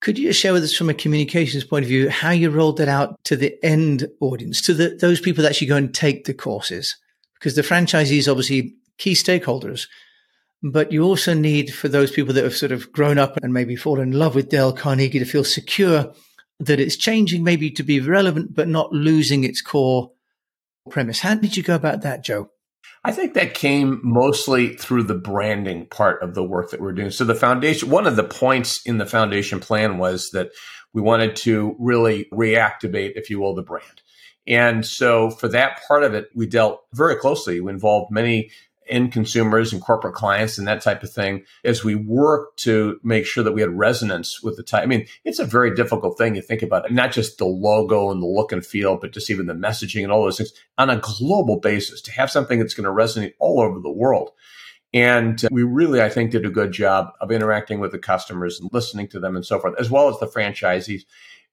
Could 0.00 0.18
you 0.18 0.32
share 0.32 0.52
with 0.52 0.62
us 0.62 0.74
from 0.74 0.88
a 0.88 0.94
communications 0.94 1.64
point 1.64 1.84
of 1.84 1.88
view 1.88 2.08
how 2.08 2.30
you 2.30 2.50
rolled 2.50 2.78
that 2.78 2.88
out 2.88 3.22
to 3.24 3.36
the 3.36 3.54
end 3.64 4.08
audience, 4.20 4.60
to 4.62 4.74
the, 4.74 4.96
those 5.00 5.20
people 5.20 5.42
that 5.42 5.50
actually 5.50 5.66
go 5.66 5.76
and 5.76 5.94
take 5.94 6.24
the 6.24 6.34
courses? 6.34 6.96
Because 7.34 7.54
the 7.54 7.62
franchisees 7.62 8.28
obviously 8.28 8.76
key 8.96 9.12
stakeholders 9.12 9.86
but 10.62 10.92
you 10.92 11.02
also 11.02 11.34
need 11.34 11.72
for 11.72 11.88
those 11.88 12.10
people 12.10 12.34
that 12.34 12.44
have 12.44 12.56
sort 12.56 12.72
of 12.72 12.92
grown 12.92 13.18
up 13.18 13.36
and 13.42 13.52
maybe 13.52 13.76
fallen 13.76 14.12
in 14.12 14.18
love 14.18 14.34
with 14.34 14.48
Dale 14.48 14.72
Carnegie 14.72 15.18
to 15.18 15.24
feel 15.24 15.44
secure 15.44 16.12
that 16.60 16.80
it's 16.80 16.96
changing 16.96 17.44
maybe 17.44 17.70
to 17.70 17.82
be 17.82 18.00
relevant, 18.00 18.54
but 18.54 18.68
not 18.68 18.92
losing 18.92 19.44
its 19.44 19.62
core 19.62 20.10
premise. 20.90 21.20
How 21.20 21.34
did 21.34 21.56
you 21.56 21.62
go 21.62 21.74
about 21.74 22.02
that, 22.02 22.24
Joe? 22.24 22.50
I 23.04 23.12
think 23.12 23.34
that 23.34 23.54
came 23.54 24.00
mostly 24.02 24.74
through 24.74 25.04
the 25.04 25.14
branding 25.14 25.86
part 25.86 26.22
of 26.22 26.34
the 26.34 26.42
work 26.42 26.70
that 26.70 26.80
we're 26.80 26.92
doing. 26.92 27.10
So 27.10 27.24
the 27.24 27.34
foundation, 27.34 27.90
one 27.90 28.06
of 28.06 28.16
the 28.16 28.24
points 28.24 28.82
in 28.84 28.98
the 28.98 29.06
foundation 29.06 29.60
plan 29.60 29.98
was 29.98 30.30
that 30.30 30.50
we 30.92 31.00
wanted 31.00 31.36
to 31.36 31.76
really 31.78 32.26
reactivate, 32.32 33.12
if 33.14 33.30
you 33.30 33.38
will, 33.38 33.54
the 33.54 33.62
brand. 33.62 34.02
And 34.48 34.84
so 34.84 35.30
for 35.30 35.46
that 35.48 35.80
part 35.86 36.02
of 36.02 36.14
it, 36.14 36.28
we 36.34 36.46
dealt 36.46 36.80
very 36.92 37.16
closely. 37.16 37.60
We 37.60 37.70
involved 37.70 38.10
many 38.10 38.50
end 38.88 39.12
consumers 39.12 39.72
and 39.72 39.82
corporate 39.82 40.14
clients 40.14 40.58
and 40.58 40.66
that 40.66 40.82
type 40.82 41.02
of 41.02 41.10
thing 41.10 41.44
as 41.64 41.84
we 41.84 41.94
work 41.94 42.56
to 42.56 42.98
make 43.02 43.26
sure 43.26 43.44
that 43.44 43.52
we 43.52 43.60
had 43.60 43.76
resonance 43.76 44.42
with 44.42 44.56
the 44.56 44.62
type. 44.62 44.82
I 44.82 44.86
mean, 44.86 45.06
it's 45.24 45.38
a 45.38 45.44
very 45.44 45.74
difficult 45.74 46.18
thing. 46.18 46.34
You 46.34 46.42
think 46.42 46.62
about 46.62 46.90
not 46.92 47.12
just 47.12 47.38
the 47.38 47.46
logo 47.46 48.10
and 48.10 48.22
the 48.22 48.26
look 48.26 48.52
and 48.52 48.64
feel, 48.64 48.96
but 48.96 49.12
just 49.12 49.30
even 49.30 49.46
the 49.46 49.54
messaging 49.54 50.02
and 50.02 50.12
all 50.12 50.24
those 50.24 50.38
things 50.38 50.52
on 50.76 50.90
a 50.90 51.00
global 51.00 51.60
basis 51.60 52.00
to 52.02 52.12
have 52.12 52.30
something 52.30 52.58
that's 52.58 52.74
going 52.74 52.84
to 52.84 52.90
resonate 52.90 53.34
all 53.38 53.60
over 53.60 53.80
the 53.80 53.90
world. 53.90 54.30
And 54.94 55.44
uh, 55.44 55.48
we 55.50 55.62
really, 55.62 56.00
I 56.00 56.08
think, 56.08 56.30
did 56.30 56.46
a 56.46 56.50
good 56.50 56.72
job 56.72 57.12
of 57.20 57.30
interacting 57.30 57.80
with 57.80 57.92
the 57.92 57.98
customers 57.98 58.60
and 58.60 58.70
listening 58.72 59.08
to 59.08 59.20
them 59.20 59.36
and 59.36 59.44
so 59.44 59.58
forth, 59.58 59.74
as 59.78 59.90
well 59.90 60.08
as 60.08 60.18
the 60.18 60.26
franchisees. 60.26 61.02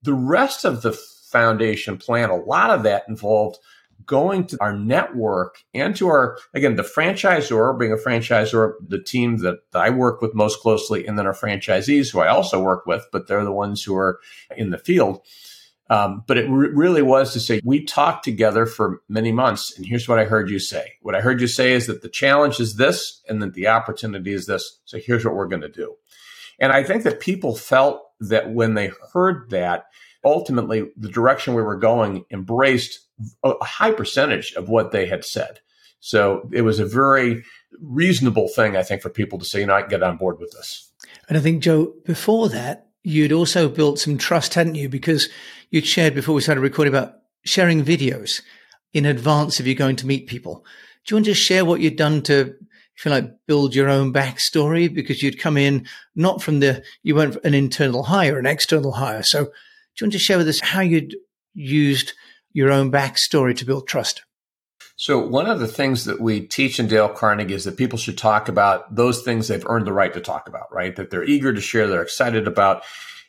The 0.04 0.13
rest 0.13 0.65
of 0.65 0.82
the 0.82 0.94
foundation 0.94 1.98
plan, 1.98 2.30
a 2.30 2.36
lot 2.36 2.70
of 2.70 2.84
that 2.84 3.04
involved 3.10 3.60
going 4.06 4.46
to 4.48 4.58
our 4.62 4.78
network 4.78 5.64
and 5.74 5.96
to 5.96 6.08
our, 6.08 6.38
again, 6.54 6.75
the 6.75 6.84
franchisor, 6.84 7.78
being 7.80 7.92
a 7.92 7.96
franchisor, 7.96 8.74
the 8.88 9.02
team 9.02 9.38
that 9.38 9.60
I 9.74 9.90
work 9.90 10.22
with 10.22 10.36
most 10.36 10.60
closely, 10.60 11.08
and 11.08 11.18
then 11.18 11.25
our 11.25 11.34
franchisees 11.34 12.12
who 12.12 12.20
I 12.20 12.28
also 12.28 12.62
work 12.62 12.86
with, 12.86 13.06
but 13.12 13.28
they're 13.28 13.44
the 13.44 13.52
ones 13.52 13.84
who 13.84 13.96
are 13.96 14.20
in 14.56 14.70
the 14.70 14.78
field. 14.78 15.22
Um, 15.88 16.24
but 16.25 16.38
it 16.38 16.50
re- 16.50 16.70
really 16.70 17.04
was 17.04 17.34
to 17.34 17.40
say, 17.40 17.62
we 17.64 17.84
talked 17.84 18.24
together 18.24 18.66
for 18.66 19.02
many 19.08 19.32
months, 19.32 19.75
and 19.78 19.86
here's 19.86 20.08
what 20.08 20.18
I 20.18 20.25
heard 20.25 20.50
you 20.50 20.58
say. 20.60 20.94
What 21.02 21.16
I 21.16 21.22
heard 21.22 21.40
you 21.42 21.48
say 21.48 21.74
is 21.74 21.86
that 21.88 22.02
the 22.02 22.10
challenge 22.10 22.60
is 22.60 22.75
this, 22.75 23.22
and 23.30 23.42
that 23.42 23.54
the 23.54 23.68
opportunity 23.68 24.34
is 24.34 24.48
this. 24.48 24.80
So 24.86 24.98
here's 24.98 25.24
what 25.24 25.36
we're 25.36 25.48
going 25.48 25.62
to 25.62 25.70
do. 25.70 25.96
And 26.60 26.72
I 26.72 26.84
think 26.84 27.04
that 27.04 27.20
people 27.20 27.56
felt 27.56 28.02
that 28.20 28.52
when 28.52 28.74
they 28.74 28.92
heard 29.14 29.50
that, 29.52 29.86
ultimately 30.25 30.91
the 30.98 31.10
direction 31.10 31.53
we 31.53 31.62
were 31.62 31.77
going 31.77 32.25
embraced 32.32 33.00
a 33.44 33.63
high 33.63 33.91
percentage 33.91 34.53
of 34.53 34.67
what 34.67 34.91
they 34.91 35.05
had 35.05 35.24
said. 35.24 35.60
So 36.00 36.50
it 36.51 36.63
was 36.63 36.79
a 36.79 36.86
very 36.86 37.44
reasonable 37.79 38.48
thing, 38.48 38.75
I 38.75 38.84
think, 38.84 39.01
for 39.01 39.10
people 39.10 39.39
to 39.39 39.46
say, 39.46 39.62
you 39.62 39.65
know, 39.65 39.75
I 39.75 39.82
can 39.82 39.89
get 39.89 40.03
on 40.03 40.17
board 40.17 40.39
with 40.39 40.51
this. 40.51 40.91
And 41.29 41.38
I 41.38 41.41
think, 41.41 41.63
Joe, 41.63 41.94
before 42.05 42.50
that, 42.50 42.89
you'd 43.03 43.32
also 43.32 43.70
built 43.70 44.00
some 44.00 44.17
trust, 44.17 44.53
hadn't 44.53 44.75
you? 44.75 44.89
Because 44.89 45.29
you'd 45.70 45.88
shared 45.88 46.13
before 46.13 46.36
we 46.36 46.41
started 46.41 46.62
recording 46.62 46.94
about 46.94 47.15
sharing 47.44 47.84
videos 47.84 48.41
in 48.94 49.05
advance 49.05 49.60
of 49.60 49.67
you 49.67 49.75
going 49.75 49.96
to 49.98 50.08
meet 50.08 50.27
people. 50.27 50.65
Do 51.05 51.13
you 51.13 51.17
want 51.17 51.25
to 51.25 51.34
share 51.34 51.65
what 51.65 51.82
you'd 51.82 51.98
done 51.98 52.22
to, 52.24 52.55
if 52.96 53.05
you 53.05 53.12
like, 53.12 53.32
build 53.48 53.75
your 53.75 53.89
own 53.89 54.13
backstory? 54.13 54.94
Because 54.94 55.24
you'd 55.24 55.39
come 55.39 55.58
in 55.58 55.88
not 56.15 56.41
from 56.41 56.60
the, 56.60 56.84
you 57.03 57.15
weren't 57.15 57.38
an 57.44 57.53
internal 57.53 58.03
hire, 58.03 58.38
an 58.38 58.46
external 58.46 58.94
hire. 58.94 59.24
So 59.24 59.51
you 60.00 60.06
want 60.06 60.14
to 60.14 60.20
share 60.20 60.38
with 60.38 60.48
us 60.48 60.60
how 60.60 60.82
you'd 60.82 61.16
used 61.54 62.14
your 62.52 62.72
own 62.72 62.92
backstory 62.92 63.56
to 63.58 63.66
build 63.66 63.88
trust? 63.88 64.24
So, 64.98 65.20
one 65.20 65.48
of 65.48 65.60
the 65.60 65.68
things 65.68 66.06
that 66.06 66.22
we 66.22 66.42
teach 66.42 66.80
in 66.80 66.88
Dale 66.88 67.10
Carnegie 67.10 67.54
is 67.54 67.66
that 67.66 67.78
people 67.78 68.00
should 68.00 68.18
talk 68.18 68.48
about 68.48 68.96
those 68.96 69.24
things 69.24 69.48
they've 69.48 69.66
earned 69.68 69.86
the 69.86 69.94
right 69.94 70.14
to 70.14 70.22
talk 70.22 70.48
about, 70.48 70.74
right? 70.74 70.96
That 70.96 71.12
they're 71.12 71.25
eager 71.25 71.54
to 71.54 71.60
share, 71.60 71.88
they're 71.88 72.02
excited 72.02 72.48
about. 72.48 72.84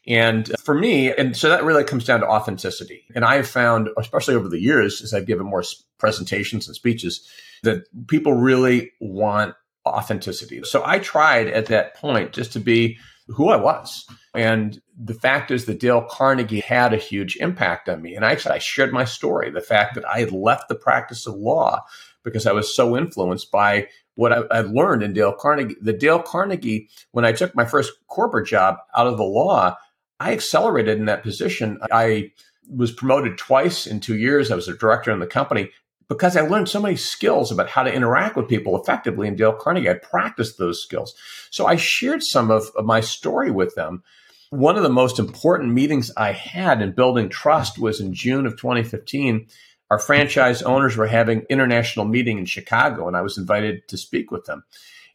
And 0.07 0.49
for 0.61 0.75
me, 0.75 1.13
and 1.13 1.37
so 1.37 1.49
that 1.49 1.65
really 1.65 1.83
comes 1.83 2.05
down 2.05 2.21
to 2.21 2.29
authenticity. 2.29 3.05
And 3.17 3.25
I've 3.25 3.49
found, 3.49 3.89
especially 3.99 4.37
over 4.37 4.49
the 4.49 4.61
years, 4.61 5.03
as 5.03 5.13
I've 5.13 5.27
given 5.27 5.47
more 5.47 5.65
presentations 5.99 6.69
and 6.69 6.77
speeches, 6.77 7.29
that 7.65 7.85
people 8.07 8.33
really 8.33 8.93
want 9.01 9.57
authenticity. 9.85 10.63
So 10.63 10.83
I 10.87 11.01
tried 11.01 11.49
at 11.49 11.67
that 11.67 11.97
point 11.97 12.33
just 12.33 12.53
to 12.53 12.61
be 12.61 12.99
who 13.29 13.49
I 13.49 13.57
was. 13.57 14.07
And 14.35 14.81
the 14.97 15.15
fact 15.15 15.51
is 15.51 15.65
that 15.67 15.81
Dale 15.81 16.07
Carnegie 16.09 16.61
had 16.61 16.93
a 16.93 16.99
huge 16.99 17.37
impact 17.37 17.89
on 17.89 18.03
me. 18.03 18.15
And 18.15 18.25
I, 18.25 18.37
said 18.37 18.53
I 18.53 18.59
shared 18.59 18.93
my 18.93 19.05
story, 19.05 19.51
the 19.51 19.61
fact 19.61 19.95
that 19.95 20.05
I 20.07 20.21
had 20.21 20.33
left 20.33 20.69
the 20.69 20.75
practice 20.75 21.27
of 21.27 21.35
law 21.35 21.85
because 22.23 22.47
I 22.47 22.53
was 22.53 22.75
so 22.75 22.97
influenced 22.97 23.51
by 23.51 23.89
what 24.15 24.33
I, 24.33 24.43
I 24.51 24.61
learned 24.61 25.03
in 25.03 25.13
Dale 25.13 25.33
Carnegie. 25.33 25.77
The 25.81 25.93
Dale 25.93 26.21
Carnegie, 26.21 26.89
when 27.13 27.25
I 27.25 27.33
took 27.33 27.55
my 27.55 27.65
first 27.65 27.93
corporate 28.09 28.49
job 28.49 28.77
out 28.97 29.07
of 29.07 29.17
the 29.17 29.25
law, 29.25 29.77
I 30.19 30.33
accelerated 30.33 30.99
in 30.99 31.05
that 31.07 31.23
position. 31.23 31.79
I 31.93 32.33
was 32.69 32.91
promoted 32.91 33.39
twice 33.39 33.87
in 33.87 34.01
two 34.01 34.17
years. 34.17 34.51
I 34.51 34.57
was 34.57 34.69
a 34.69 34.77
director 34.77 35.13
in 35.13 35.21
the 35.21 35.27
company 35.27 35.71
because 36.09 36.37
I 36.37 36.43
learned 36.43 36.69
so 36.69 36.81
many 36.81 36.97
skills 36.97 37.51
about 37.51 37.69
how 37.69 37.83
to 37.83 37.93
interact 37.93 38.37
with 38.37 38.49
people 38.49 38.81
effectively 38.81 39.27
in 39.27 39.37
Dale 39.37 39.53
Carnegie. 39.53 39.91
I 39.91 39.95
practiced 39.95 40.59
those 40.59 40.83
skills. 40.83 41.15
So 41.51 41.67
I 41.67 41.77
shared 41.77 42.23
some 42.23 42.51
of, 42.51 42.71
of, 42.77 42.85
my 42.85 43.01
story 43.01 43.51
with 43.51 43.75
them. 43.75 44.03
One 44.51 44.77
of 44.77 44.85
the 44.85 44.89
most 44.89 45.19
important 45.19 45.73
meetings 45.73 46.13
I 46.17 46.33
had 46.33 46.81
in 46.81 46.93
building 46.93 47.29
trust 47.29 47.79
was 47.79 48.01
in 48.01 48.15
June 48.15 48.47
of 48.47 48.57
2015. 48.57 49.49
Our 49.91 49.99
franchise 49.99 50.63
owners 50.63 50.97
were 50.97 51.07
having 51.09 51.47
international 51.51 52.07
meeting 52.07 52.39
in 52.39 52.45
Chicago, 52.45 53.09
and 53.09 53.17
I 53.17 53.23
was 53.23 53.39
invited 53.39 53.89
to 53.89 53.97
speak 53.97 54.31
with 54.31 54.45
them. 54.45 54.65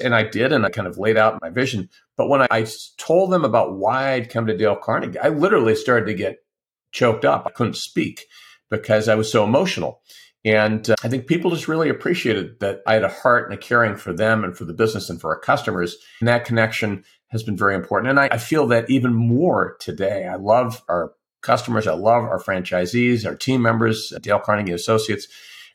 And 0.01 0.15
I 0.15 0.23
did, 0.23 0.51
and 0.51 0.65
I 0.65 0.69
kind 0.69 0.87
of 0.87 0.97
laid 0.97 1.17
out 1.17 1.41
my 1.41 1.49
vision. 1.49 1.89
But 2.17 2.27
when 2.27 2.41
I 2.49 2.65
told 2.97 3.31
them 3.31 3.45
about 3.45 3.77
why 3.77 4.13
I'd 4.13 4.29
come 4.29 4.47
to 4.47 4.57
Dale 4.57 4.75
Carnegie, 4.75 5.19
I 5.19 5.29
literally 5.29 5.75
started 5.75 6.07
to 6.07 6.13
get 6.13 6.43
choked 6.91 7.23
up. 7.23 7.45
I 7.45 7.51
couldn't 7.51 7.75
speak 7.75 8.25
because 8.69 9.07
I 9.07 9.15
was 9.15 9.31
so 9.31 9.43
emotional. 9.43 10.01
And 10.43 10.89
uh, 10.89 10.95
I 11.03 11.07
think 11.07 11.27
people 11.27 11.51
just 11.51 11.67
really 11.67 11.89
appreciated 11.89 12.59
that 12.59 12.81
I 12.87 12.93
had 12.93 13.03
a 13.03 13.09
heart 13.09 13.49
and 13.49 13.53
a 13.53 13.61
caring 13.61 13.95
for 13.95 14.11
them 14.11 14.43
and 14.43 14.57
for 14.57 14.65
the 14.65 14.73
business 14.73 15.09
and 15.09 15.21
for 15.21 15.33
our 15.33 15.39
customers. 15.39 15.97
And 16.19 16.27
that 16.27 16.45
connection 16.45 17.03
has 17.27 17.43
been 17.43 17.57
very 17.57 17.75
important. 17.75 18.09
And 18.09 18.19
I, 18.19 18.29
I 18.31 18.37
feel 18.37 18.67
that 18.67 18.89
even 18.89 19.13
more 19.13 19.77
today. 19.79 20.27
I 20.27 20.35
love 20.35 20.83
our 20.89 21.13
customers. 21.41 21.87
I 21.87 21.93
love 21.93 22.23
our 22.23 22.39
franchisees, 22.39 23.25
our 23.25 23.35
team 23.35 23.61
members, 23.61 24.13
Dale 24.21 24.39
Carnegie 24.39 24.71
Associates. 24.71 25.27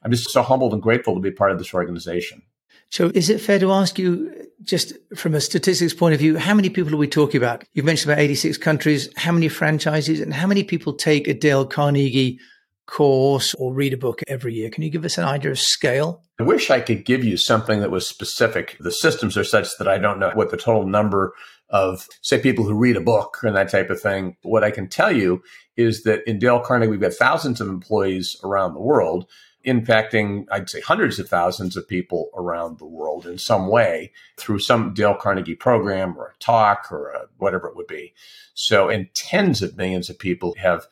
I'm 0.02 0.10
just 0.10 0.30
so 0.30 0.42
humbled 0.42 0.72
and 0.72 0.82
grateful 0.82 1.14
to 1.14 1.20
be 1.20 1.30
part 1.30 1.52
of 1.52 1.58
this 1.58 1.74
organization. 1.74 2.42
So 2.90 3.10
is 3.14 3.30
it 3.30 3.40
fair 3.40 3.58
to 3.58 3.72
ask 3.72 3.98
you, 3.98 4.32
just 4.62 4.92
from 5.16 5.34
a 5.34 5.40
statistics 5.40 5.92
point 5.92 6.14
of 6.14 6.20
view, 6.20 6.38
how 6.38 6.54
many 6.54 6.70
people 6.70 6.94
are 6.94 6.98
we 6.98 7.08
talking 7.08 7.38
about? 7.38 7.64
You've 7.72 7.84
mentioned 7.84 8.12
about 8.12 8.22
86 8.22 8.58
countries. 8.58 9.08
How 9.16 9.32
many 9.32 9.48
franchises 9.48 10.20
and 10.20 10.32
how 10.32 10.46
many 10.46 10.62
people 10.62 10.92
take 10.94 11.26
a 11.26 11.34
Dale 11.34 11.66
Carnegie 11.66 12.38
course 12.86 13.54
or 13.54 13.74
read 13.74 13.92
a 13.92 13.98
book 13.98 14.20
every 14.26 14.54
year. 14.54 14.70
Can 14.70 14.82
you 14.82 14.90
give 14.90 15.04
us 15.04 15.18
an 15.18 15.24
idea 15.24 15.50
of 15.50 15.58
scale? 15.58 16.22
I 16.38 16.44
wish 16.44 16.70
I 16.70 16.80
could 16.80 17.04
give 17.04 17.24
you 17.24 17.36
something 17.36 17.80
that 17.80 17.90
was 17.90 18.08
specific. 18.08 18.76
The 18.80 18.90
systems 18.90 19.36
are 19.36 19.44
such 19.44 19.76
that 19.78 19.88
I 19.88 19.98
don't 19.98 20.18
know 20.18 20.30
what 20.34 20.50
the 20.50 20.56
total 20.56 20.86
number 20.86 21.34
of, 21.68 22.08
say, 22.22 22.40
people 22.40 22.64
who 22.64 22.74
read 22.74 22.96
a 22.96 23.00
book 23.00 23.38
and 23.42 23.56
that 23.56 23.70
type 23.70 23.90
of 23.90 24.00
thing. 24.00 24.36
What 24.42 24.64
I 24.64 24.70
can 24.70 24.88
tell 24.88 25.10
you 25.10 25.42
is 25.76 26.04
that 26.04 26.28
in 26.28 26.38
Dale 26.38 26.60
Carnegie, 26.60 26.90
we've 26.90 27.00
got 27.00 27.12
thousands 27.12 27.60
of 27.60 27.68
employees 27.68 28.36
around 28.44 28.74
the 28.74 28.80
world, 28.80 29.26
impacting, 29.66 30.46
I'd 30.52 30.70
say, 30.70 30.80
hundreds 30.80 31.18
of 31.18 31.28
thousands 31.28 31.76
of 31.76 31.88
people 31.88 32.30
around 32.34 32.78
the 32.78 32.86
world 32.86 33.26
in 33.26 33.36
some 33.36 33.66
way 33.66 34.12
through 34.36 34.60
some 34.60 34.94
Dale 34.94 35.16
Carnegie 35.16 35.56
program 35.56 36.16
or 36.16 36.28
a 36.28 36.38
talk 36.38 36.92
or 36.92 37.10
a, 37.10 37.26
whatever 37.38 37.66
it 37.66 37.76
would 37.76 37.88
be. 37.88 38.14
So, 38.54 38.88
and 38.88 39.12
tens 39.14 39.60
of 39.60 39.76
millions 39.76 40.08
of 40.08 40.18
people 40.18 40.54
have 40.58 40.86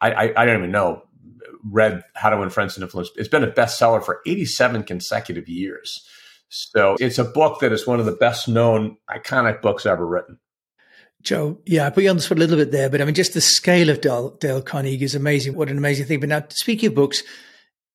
I, 0.00 0.12
I, 0.12 0.42
I, 0.42 0.44
don't 0.44 0.58
even 0.58 0.70
know 0.70 1.02
read 1.68 2.02
How 2.14 2.30
to 2.30 2.36
Win 2.36 2.50
Friends 2.50 2.76
and 2.76 2.84
Influence. 2.84 3.10
It's 3.16 3.28
been 3.28 3.44
a 3.44 3.50
bestseller 3.50 4.04
for 4.04 4.20
87 4.26 4.84
consecutive 4.84 5.48
years. 5.48 6.06
So 6.48 6.96
it's 7.00 7.18
a 7.18 7.24
book 7.24 7.60
that 7.60 7.72
is 7.72 7.86
one 7.86 8.00
of 8.00 8.06
the 8.06 8.12
best 8.12 8.48
known 8.48 8.96
iconic 9.10 9.60
books 9.60 9.86
ever 9.86 10.06
written. 10.06 10.38
Joe, 11.22 11.58
yeah, 11.64 11.86
I 11.86 11.90
put 11.90 12.04
you 12.04 12.10
on 12.10 12.16
the 12.16 12.22
spot 12.22 12.36
a 12.36 12.40
little 12.40 12.56
bit 12.56 12.70
there, 12.70 12.90
but 12.90 13.00
I 13.00 13.04
mean, 13.04 13.14
just 13.14 13.32
the 13.32 13.40
scale 13.40 13.88
of 13.88 14.02
Dale, 14.02 14.30
Dale 14.40 14.60
Carnegie 14.60 15.04
is 15.04 15.14
amazing. 15.14 15.54
What 15.54 15.70
an 15.70 15.78
amazing 15.78 16.06
thing. 16.06 16.20
But 16.20 16.28
now, 16.28 16.44
speaking 16.50 16.88
of 16.88 16.94
books, 16.94 17.22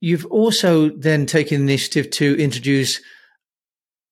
you've 0.02 0.26
also 0.26 0.90
then 0.90 1.28
taken 1.28 1.60
the 1.60 1.72
initiative 1.72 2.10
to 2.12 2.36
introduce 2.42 3.00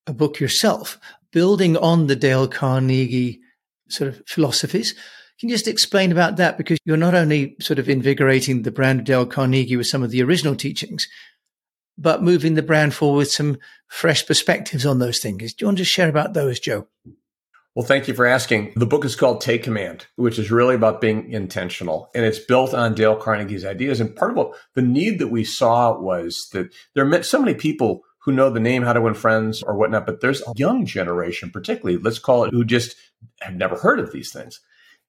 a 0.06 0.12
book 0.12 0.38
yourself, 0.38 0.98
building 1.32 1.76
on 1.76 2.06
the 2.06 2.16
Dale 2.16 2.46
Carnegie 2.46 3.40
sort 3.88 4.08
of 4.08 4.22
philosophies. 4.26 4.94
Can 5.40 5.48
you 5.48 5.54
just 5.54 5.68
explain 5.68 6.10
about 6.10 6.36
that? 6.36 6.58
Because 6.58 6.78
you're 6.84 6.96
not 6.96 7.14
only 7.14 7.56
sort 7.60 7.78
of 7.78 7.88
invigorating 7.88 8.62
the 8.62 8.72
brand 8.72 9.00
of 9.00 9.04
Dale 9.06 9.26
Carnegie 9.26 9.76
with 9.76 9.86
some 9.86 10.02
of 10.02 10.10
the 10.10 10.22
original 10.22 10.56
teachings, 10.56 11.06
but 11.96 12.22
moving 12.22 12.54
the 12.54 12.62
brand 12.62 12.94
forward 12.94 13.18
with 13.18 13.30
some 13.30 13.58
fresh 13.86 14.26
perspectives 14.26 14.84
on 14.84 14.98
those 14.98 15.20
things. 15.20 15.54
Do 15.54 15.62
you 15.62 15.66
want 15.68 15.78
to 15.78 15.84
share 15.84 16.08
about 16.08 16.34
those, 16.34 16.58
Joe? 16.58 16.88
Well, 17.74 17.86
thank 17.86 18.08
you 18.08 18.14
for 18.14 18.26
asking. 18.26 18.72
The 18.74 18.86
book 18.86 19.04
is 19.04 19.14
called 19.14 19.40
Take 19.40 19.62
Command, 19.62 20.06
which 20.16 20.40
is 20.40 20.50
really 20.50 20.74
about 20.74 21.00
being 21.00 21.30
intentional. 21.30 22.10
And 22.12 22.24
it's 22.24 22.40
built 22.40 22.74
on 22.74 22.94
Dale 22.94 23.14
Carnegie's 23.14 23.64
ideas. 23.64 24.00
And 24.00 24.16
part 24.16 24.32
of 24.32 24.36
what 24.36 24.54
the 24.74 24.82
need 24.82 25.20
that 25.20 25.28
we 25.28 25.44
saw 25.44 25.96
was 25.96 26.48
that 26.52 26.74
there 26.94 27.08
are 27.08 27.22
so 27.22 27.38
many 27.38 27.54
people 27.54 28.02
who 28.22 28.32
know 28.32 28.50
the 28.50 28.58
name 28.58 28.82
How 28.82 28.94
to 28.94 29.00
Win 29.00 29.14
Friends 29.14 29.62
or 29.62 29.76
whatnot, 29.76 30.06
but 30.06 30.20
there's 30.20 30.42
a 30.42 30.52
young 30.56 30.86
generation, 30.86 31.50
particularly, 31.50 31.98
let's 32.02 32.18
call 32.18 32.44
it, 32.44 32.52
who 32.52 32.64
just 32.64 32.96
have 33.40 33.54
never 33.54 33.76
heard 33.76 34.00
of 34.00 34.10
these 34.10 34.32
things. 34.32 34.60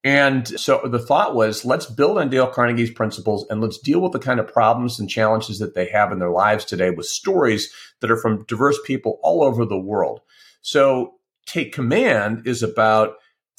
And 0.03 0.47
so 0.47 0.81
the 0.85 0.99
thought 0.99 1.35
was 1.35 1.65
let's 1.65 1.85
build 1.85 2.17
on 2.17 2.29
Dale 2.29 2.47
Carnegie's 2.47 2.91
principles 2.91 3.45
and 3.49 3.59
let's 3.59 3.77
deal 3.77 3.99
with 3.99 4.13
the 4.13 4.19
kind 4.19 4.39
of 4.39 4.47
problems 4.47 4.99
and 4.99 5.09
challenges 5.09 5.59
that 5.59 5.75
they 5.75 5.89
have 5.89 6.11
in 6.11 6.19
their 6.19 6.31
lives 6.31 6.63
today 6.63 6.89
with 6.89 7.05
stories 7.05 7.73
that 7.99 8.09
are 8.09 8.17
from 8.17 8.45
diverse 8.45 8.79
people 8.85 9.19
all 9.23 9.43
over 9.43 9.65
the 9.65 9.79
world. 9.79 10.21
So 10.61 11.15
take 11.45 11.73
command 11.73 12.43
is 12.45 12.63
about 12.63 13.15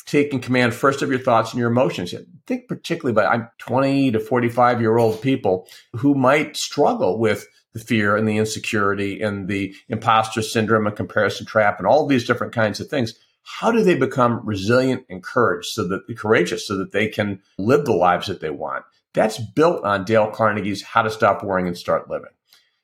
taking 0.07 0.41
command 0.41 0.75
first 0.75 1.03
of 1.03 1.11
your 1.11 1.19
thoughts 1.19 1.53
and 1.53 1.61
your 1.61 1.71
emotions. 1.71 2.15
Think 2.47 2.69
particularly 2.69 3.13
about 3.13 3.33
I'm 3.33 3.49
20 3.59 4.13
to 4.13 4.21
45 4.21 4.81
year 4.81 4.97
old 4.97 5.21
people 5.21 5.69
who 5.93 6.15
might 6.15 6.57
struggle 6.57 7.19
with 7.19 7.47
the 7.75 7.81
fear 7.81 8.17
and 8.17 8.27
the 8.27 8.39
insecurity 8.39 9.21
and 9.21 9.47
the 9.47 9.75
imposter 9.89 10.43
syndrome 10.43 10.87
and 10.87 10.97
comparison 10.97 11.47
trap 11.47 11.79
and 11.79 11.87
all 11.87 12.07
these 12.07 12.27
different 12.27 12.53
kinds 12.53 12.81
of 12.81 12.89
things 12.89 13.15
how 13.43 13.73
do 13.73 13.83
they 13.83 13.95
become 13.95 14.41
resilient 14.45 15.05
and 15.09 15.23
courage 15.23 15.67
so 15.67 15.87
that 15.89 16.03
courageous 16.17 16.67
so 16.67 16.77
that 16.77 16.93
they 16.93 17.09
can 17.09 17.41
live 17.59 17.85
the 17.85 17.93
lives 17.93 18.27
that 18.27 18.41
they 18.41 18.51
want? 18.51 18.85
That's 19.13 19.39
built 19.39 19.85
on 19.85 20.05
Dale 20.05 20.31
Carnegie's 20.31 20.83
How 20.83 21.03
to 21.03 21.11
Stop 21.11 21.43
Worrying 21.43 21.67
and 21.67 21.77
Start 21.77 22.09
Living. 22.09 22.31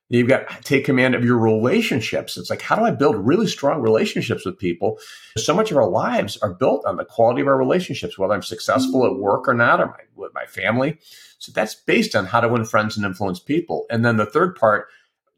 You've 0.08 0.28
got 0.28 0.48
take 0.62 0.84
command 0.84 1.16
of 1.16 1.24
your 1.24 1.36
relationships. 1.36 2.36
It's 2.36 2.48
like, 2.48 2.62
how 2.62 2.76
do 2.76 2.84
I 2.84 2.92
build 2.92 3.16
really 3.16 3.48
strong 3.48 3.80
relationships 3.80 4.46
with 4.46 4.58
people? 4.58 4.98
So 5.36 5.52
much 5.52 5.72
of 5.72 5.76
our 5.76 5.88
lives 5.88 6.36
are 6.38 6.54
built 6.54 6.84
on 6.86 6.96
the 6.96 7.04
quality 7.04 7.40
of 7.40 7.48
our 7.48 7.56
relationships, 7.56 8.16
whether 8.16 8.32
I'm 8.32 8.42
successful 8.42 9.04
at 9.04 9.16
work 9.16 9.48
or 9.48 9.54
not, 9.54 9.80
or 9.80 9.86
my, 9.86 9.98
with 10.14 10.32
my 10.32 10.46
family. 10.46 10.98
So 11.38 11.50
that's 11.50 11.74
based 11.74 12.14
on 12.14 12.26
how 12.26 12.40
to 12.40 12.48
win 12.48 12.64
friends 12.64 12.96
and 12.96 13.04
influence 13.04 13.40
people. 13.40 13.86
And 13.90 14.04
then 14.04 14.16
the 14.16 14.26
third 14.26 14.54
part 14.54 14.86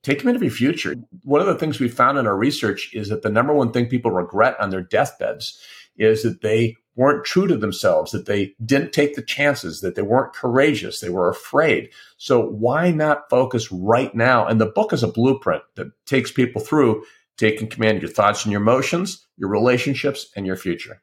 take 0.03 0.21
them 0.21 0.29
into 0.29 0.45
your 0.45 0.51
future. 0.51 0.95
One 1.23 1.41
of 1.41 1.47
the 1.47 1.57
things 1.57 1.81
we 1.81 1.89
found 1.89 2.19
in 2.19 2.27
our 2.27 2.37
research 2.37 2.91
is 2.95 3.09
that 3.09 3.23
the 3.23 3.31
number 3.31 3.53
one 3.53 3.73
thing 3.73 3.87
people 3.87 4.11
regret 4.11 4.57
on 4.61 4.71
their 4.71 4.83
deathbeds 4.83 5.61
is 5.97 6.23
that 6.23 6.43
they 6.43 6.77
weren't 6.95 7.25
true 7.25 7.47
to 7.47 7.57
themselves, 7.57 8.11
that 8.13 8.27
they 8.27 8.55
didn't 8.65 8.93
take 8.93 9.15
the 9.15 9.23
chances, 9.23 9.81
that 9.81 9.95
they 9.95 10.03
weren't 10.03 10.33
courageous, 10.33 11.01
they 11.01 11.09
were 11.09 11.29
afraid. 11.29 11.91
So 12.17 12.41
why 12.41 12.91
not 12.91 13.31
focus 13.31 13.71
right 13.71 14.13
now? 14.15 14.47
And 14.47 14.61
the 14.61 14.67
book 14.67 14.93
is 14.93 15.03
a 15.03 15.09
blueprint 15.09 15.63
that 15.77 15.93
takes 16.07 16.33
people 16.33 16.61
through 16.61 17.05
taking 17.37 17.69
command 17.69 17.99
of 17.99 18.03
your 18.03 18.13
thoughts 18.13 18.45
and 18.45 18.53
your 18.53 18.61
emotions, 18.61 19.25
your 19.37 19.49
relationships, 19.49 20.29
and 20.35 20.45
your 20.45 20.57
future. 20.57 21.01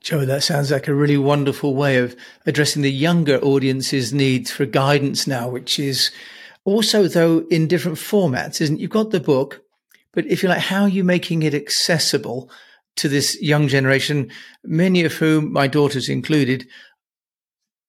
Joe, 0.00 0.26
that 0.26 0.42
sounds 0.42 0.70
like 0.70 0.88
a 0.88 0.94
really 0.94 1.16
wonderful 1.16 1.74
way 1.74 1.96
of 1.96 2.14
addressing 2.44 2.82
the 2.82 2.92
younger 2.92 3.38
audience's 3.38 4.12
needs 4.12 4.50
for 4.50 4.66
guidance 4.66 5.26
now, 5.26 5.48
which 5.48 5.78
is 5.78 6.12
also, 6.66 7.06
though, 7.06 7.46
in 7.48 7.68
different 7.68 7.96
formats, 7.96 8.60
isn't 8.60 8.80
you've 8.80 8.90
got 8.90 9.12
the 9.12 9.20
book, 9.20 9.62
but 10.12 10.26
if 10.26 10.42
you 10.42 10.48
like, 10.48 10.58
how 10.58 10.82
are 10.82 10.88
you 10.88 11.04
making 11.04 11.44
it 11.44 11.54
accessible 11.54 12.50
to 12.96 13.08
this 13.08 13.40
young 13.40 13.68
generation, 13.68 14.32
many 14.64 15.04
of 15.04 15.14
whom, 15.14 15.52
my 15.52 15.68
daughters 15.68 16.08
included, 16.08 16.66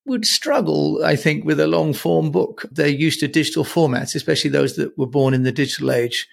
would 0.06 0.26
struggle, 0.26 1.04
I 1.04 1.16
think, 1.16 1.44
with 1.44 1.60
a 1.60 1.66
long 1.66 1.94
form 1.94 2.32
book. 2.32 2.66
They're 2.72 2.88
used 2.88 3.20
to 3.22 3.28
digital 3.28 3.64
formats, 3.64 4.14
especially 4.14 4.52
those 4.52 4.76
that 4.76 4.96
were 4.96 5.08
born 5.08 5.34
in 5.34 5.42
the 5.42 5.52
digital 5.52 5.92
age. 5.92 6.28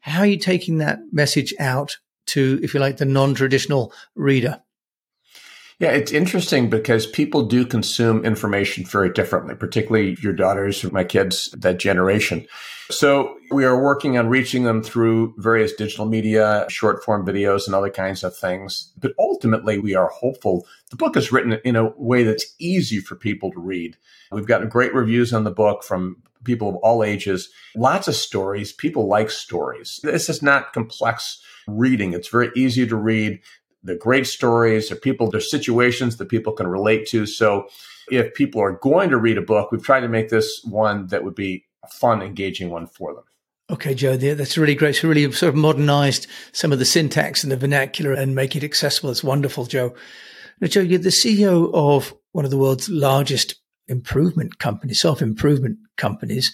How 0.00 0.20
are 0.20 0.26
you 0.26 0.38
taking 0.38 0.78
that 0.78 1.00
message 1.12 1.52
out 1.60 1.98
to, 2.28 2.58
if 2.62 2.72
you 2.72 2.80
like, 2.80 2.96
the 2.96 3.04
non 3.04 3.34
traditional 3.34 3.92
reader? 4.14 4.62
Yeah, 5.80 5.92
it's 5.92 6.12
interesting 6.12 6.68
because 6.68 7.06
people 7.06 7.46
do 7.46 7.64
consume 7.64 8.22
information 8.26 8.84
very 8.84 9.10
differently, 9.10 9.54
particularly 9.54 10.18
your 10.20 10.34
daughters, 10.34 10.84
or 10.84 10.90
my 10.90 11.04
kids, 11.04 11.50
that 11.56 11.78
generation. 11.78 12.46
So 12.90 13.38
we 13.50 13.64
are 13.64 13.82
working 13.82 14.18
on 14.18 14.28
reaching 14.28 14.64
them 14.64 14.82
through 14.82 15.34
various 15.38 15.72
digital 15.72 16.04
media, 16.04 16.66
short 16.68 17.02
form 17.02 17.24
videos, 17.24 17.64
and 17.64 17.74
other 17.74 17.88
kinds 17.88 18.22
of 18.22 18.36
things. 18.36 18.92
But 18.98 19.12
ultimately, 19.18 19.78
we 19.78 19.94
are 19.94 20.08
hopeful. 20.08 20.66
The 20.90 20.96
book 20.96 21.16
is 21.16 21.32
written 21.32 21.54
in 21.64 21.76
a 21.76 21.94
way 21.96 22.24
that's 22.24 22.54
easy 22.58 23.00
for 23.00 23.16
people 23.16 23.50
to 23.50 23.58
read. 23.58 23.96
We've 24.30 24.46
gotten 24.46 24.68
great 24.68 24.92
reviews 24.92 25.32
on 25.32 25.44
the 25.44 25.50
book 25.50 25.82
from 25.82 26.22
people 26.44 26.68
of 26.68 26.76
all 26.76 27.02
ages, 27.02 27.48
lots 27.74 28.06
of 28.06 28.14
stories. 28.14 28.70
People 28.70 29.08
like 29.08 29.30
stories. 29.30 29.98
This 30.02 30.28
is 30.28 30.42
not 30.42 30.74
complex 30.74 31.42
reading. 31.66 32.12
It's 32.12 32.28
very 32.28 32.50
easy 32.54 32.86
to 32.86 32.96
read 32.96 33.40
the 33.82 33.94
great 33.96 34.26
stories, 34.26 34.88
the 34.88 34.96
people, 34.96 35.30
there's 35.30 35.50
situations 35.50 36.16
that 36.16 36.28
people 36.28 36.52
can 36.52 36.66
relate 36.66 37.06
to. 37.08 37.26
So 37.26 37.68
if 38.10 38.34
people 38.34 38.60
are 38.60 38.72
going 38.72 39.10
to 39.10 39.16
read 39.16 39.38
a 39.38 39.42
book, 39.42 39.72
we've 39.72 39.82
tried 39.82 40.00
to 40.00 40.08
make 40.08 40.28
this 40.28 40.60
one 40.64 41.06
that 41.06 41.24
would 41.24 41.34
be 41.34 41.64
a 41.84 41.88
fun, 41.88 42.22
engaging 42.22 42.70
one 42.70 42.86
for 42.86 43.14
them. 43.14 43.24
Okay, 43.70 43.94
Joe, 43.94 44.16
that's 44.16 44.58
really 44.58 44.74
great. 44.74 44.96
So 44.96 45.08
really 45.08 45.30
sort 45.32 45.50
of 45.50 45.54
modernized 45.54 46.26
some 46.52 46.72
of 46.72 46.78
the 46.78 46.84
syntax 46.84 47.42
and 47.42 47.52
the 47.52 47.56
vernacular 47.56 48.12
and 48.12 48.34
make 48.34 48.56
it 48.56 48.64
accessible. 48.64 49.10
It's 49.10 49.22
wonderful, 49.22 49.64
Joe. 49.64 49.94
Now, 50.60 50.66
Joe, 50.66 50.80
you're 50.80 50.98
the 50.98 51.08
CEO 51.10 51.70
of 51.72 52.12
one 52.32 52.44
of 52.44 52.50
the 52.50 52.58
world's 52.58 52.88
largest 52.88 53.54
improvement 53.86 54.58
companies, 54.58 55.00
self-improvement 55.00 55.78
companies. 55.96 56.52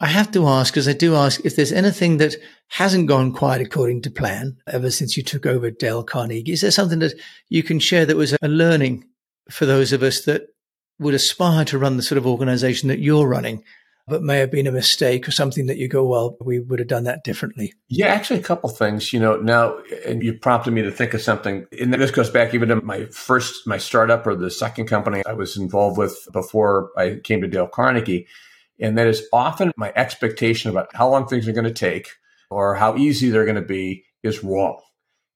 I 0.00 0.06
have 0.06 0.30
to 0.32 0.46
ask, 0.46 0.72
because 0.72 0.86
I 0.86 0.92
do 0.92 1.16
ask, 1.16 1.40
if 1.44 1.56
there's 1.56 1.72
anything 1.72 2.18
that 2.18 2.36
hasn't 2.68 3.08
gone 3.08 3.32
quite 3.32 3.60
according 3.60 4.02
to 4.02 4.10
plan 4.10 4.56
ever 4.68 4.90
since 4.90 5.16
you 5.16 5.24
took 5.24 5.44
over 5.44 5.70
Dale 5.70 6.04
Carnegie, 6.04 6.52
is 6.52 6.60
there 6.60 6.70
something 6.70 7.00
that 7.00 7.18
you 7.48 7.64
can 7.64 7.80
share 7.80 8.06
that 8.06 8.16
was 8.16 8.36
a 8.40 8.48
learning 8.48 9.04
for 9.50 9.66
those 9.66 9.92
of 9.92 10.02
us 10.02 10.24
that 10.26 10.48
would 11.00 11.14
aspire 11.14 11.64
to 11.64 11.78
run 11.78 11.96
the 11.96 12.02
sort 12.02 12.18
of 12.18 12.26
organization 12.26 12.88
that 12.88 13.00
you're 13.00 13.26
running, 13.26 13.64
but 14.06 14.22
may 14.22 14.38
have 14.38 14.52
been 14.52 14.68
a 14.68 14.72
mistake 14.72 15.26
or 15.26 15.32
something 15.32 15.66
that 15.66 15.78
you 15.78 15.88
go, 15.88 16.04
well, 16.04 16.36
we 16.40 16.60
would 16.60 16.78
have 16.78 16.88
done 16.88 17.04
that 17.04 17.24
differently? 17.24 17.74
Yeah, 17.88 18.06
actually, 18.06 18.38
a 18.38 18.44
couple 18.44 18.70
things. 18.70 19.12
You 19.12 19.18
know, 19.18 19.36
now, 19.36 19.78
and 20.06 20.22
you 20.22 20.34
prompted 20.34 20.72
me 20.72 20.82
to 20.82 20.92
think 20.92 21.12
of 21.12 21.22
something. 21.22 21.66
And 21.78 21.92
this 21.92 22.12
goes 22.12 22.30
back 22.30 22.54
even 22.54 22.68
to 22.68 22.76
my 22.82 23.06
first, 23.06 23.66
my 23.66 23.78
startup 23.78 24.26
or 24.28 24.36
the 24.36 24.50
second 24.50 24.86
company 24.86 25.24
I 25.26 25.32
was 25.32 25.56
involved 25.56 25.98
with 25.98 26.28
before 26.32 26.90
I 26.96 27.20
came 27.22 27.40
to 27.40 27.48
Dale 27.48 27.66
Carnegie 27.66 28.28
and 28.80 28.96
that 28.98 29.06
is 29.06 29.26
often 29.32 29.72
my 29.76 29.92
expectation 29.96 30.70
about 30.70 30.94
how 30.94 31.08
long 31.08 31.26
things 31.26 31.48
are 31.48 31.52
going 31.52 31.64
to 31.64 31.72
take 31.72 32.08
or 32.50 32.74
how 32.74 32.96
easy 32.96 33.30
they're 33.30 33.44
going 33.44 33.56
to 33.56 33.62
be 33.62 34.04
is 34.22 34.42
wrong. 34.42 34.80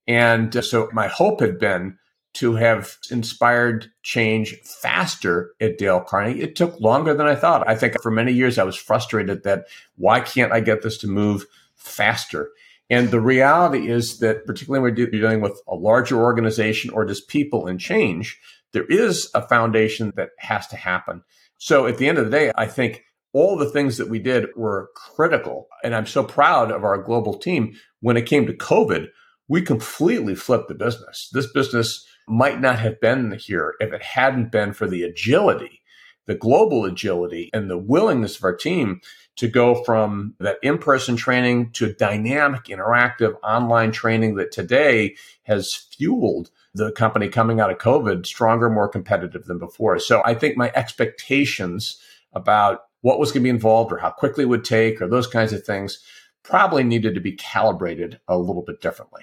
And 0.07 0.57
uh, 0.57 0.63
so 0.63 0.89
my 0.93 1.09
hope 1.09 1.41
had 1.41 1.59
been 1.59 1.99
to 2.35 2.55
have 2.55 2.97
inspired 3.11 3.91
change 4.03 4.57
faster 4.63 5.53
at 5.61 5.77
Dale 5.77 6.01
Carnegie. 6.01 6.43
It 6.43 6.57
took 6.57 6.81
longer 6.81 7.13
than 7.13 7.27
I 7.27 7.35
thought. 7.35 7.69
I 7.69 7.77
think 7.77 8.01
for 8.01 8.11
many 8.11 8.33
years 8.33 8.59
I 8.59 8.65
was 8.65 8.77
frustrated 8.77 9.43
that 9.43 9.67
why 9.97 10.21
can't 10.21 10.53
I 10.53 10.61
get 10.61 10.83
this 10.83 10.97
to 10.99 11.07
move 11.07 11.47
faster? 11.75 12.51
And 12.89 13.11
the 13.11 13.21
reality 13.21 13.89
is 13.89 14.19
that, 14.19 14.47
particularly 14.47 14.83
when 14.83 14.97
you're 14.97 15.07
dealing 15.09 15.41
with 15.41 15.61
a 15.69 15.75
larger 15.75 16.23
organization 16.23 16.91
or 16.91 17.05
just 17.05 17.29
people 17.29 17.67
and 17.67 17.79
change, 17.79 18.39
there 18.73 18.85
is 18.85 19.31
a 19.35 19.47
foundation 19.47 20.13
that 20.17 20.31
has 20.39 20.67
to 20.69 20.77
happen. 20.77 21.23
So 21.59 21.87
at 21.87 21.99
the 21.99 22.09
end 22.09 22.19
of 22.19 22.25
the 22.25 22.31
day, 22.31 22.51
I 22.57 22.67
think 22.67 23.05
all 23.33 23.57
the 23.57 23.71
things 23.71 23.97
that 23.97 24.09
we 24.09 24.19
did 24.19 24.47
were 24.57 24.91
critical. 24.95 25.69
And 25.83 25.95
I'm 25.95 26.07
so 26.07 26.23
proud 26.23 26.71
of 26.71 26.85
our 26.85 26.99
global 26.99 27.35
team. 27.35 27.75
When 28.01 28.17
it 28.17 28.27
came 28.27 28.47
to 28.47 28.53
COVID, 28.53 29.09
we 29.49 29.63
completely 29.63 30.35
flipped 30.35 30.69
the 30.69 30.75
business. 30.75 31.31
This 31.33 31.51
business 31.53 32.07
might 32.29 32.61
not 32.61 32.79
have 32.79 33.01
been 33.01 33.33
here 33.33 33.75
if 33.81 33.93
it 33.93 34.03
hadn't 34.03 34.53
been 34.53 34.73
for 34.73 34.87
the 34.87 35.03
agility, 35.03 35.83
the 36.27 36.35
global 36.35 36.85
agility, 36.85 37.51
and 37.53 37.69
the 37.71 37.79
willingness 37.79 38.37
of 38.37 38.45
our 38.45 38.55
team 38.55 39.01
to 39.37 39.49
go 39.49 39.83
from 39.83 40.35
that 40.39 40.59
in 40.63 40.79
person 40.79 41.17
training 41.17 41.71
to 41.73 41.95
dynamic, 41.95 42.65
interactive 42.65 43.35
online 43.43 43.91
training 43.91 44.37
that 44.37 44.53
today 44.53 45.17
has 45.45 45.75
fueled 45.75 46.51
the 46.75 46.93
company 46.93 47.29
coming 47.29 47.61
out 47.61 47.71
of 47.71 47.79
COVID 47.79 48.25
stronger, 48.27 48.71
more 48.71 48.89
competitive 48.89 49.45
than 49.45 49.59
before. 49.59 49.99
So 49.99 50.23
I 50.25 50.35
think 50.35 50.57
my 50.57 50.71
expectations 50.75 52.01
about 52.33 52.83
what 53.03 53.19
was 53.19 53.31
going 53.31 53.43
to 53.43 53.45
be 53.45 53.51
involved 53.51 53.93
or 53.93 53.99
how 53.99 54.11
quickly 54.11 54.45
it 54.45 54.49
would 54.49 54.65
take 54.65 55.01
or 55.01 55.09
those 55.09 55.27
kinds 55.27 55.53
of 55.53 55.65
things 55.65 55.99
probably 56.43 56.83
needed 56.83 57.15
to 57.15 57.21
be 57.21 57.33
calibrated 57.33 58.21
a 58.27 58.37
little 58.37 58.63
bit 58.63 58.81
differently. 58.81 59.23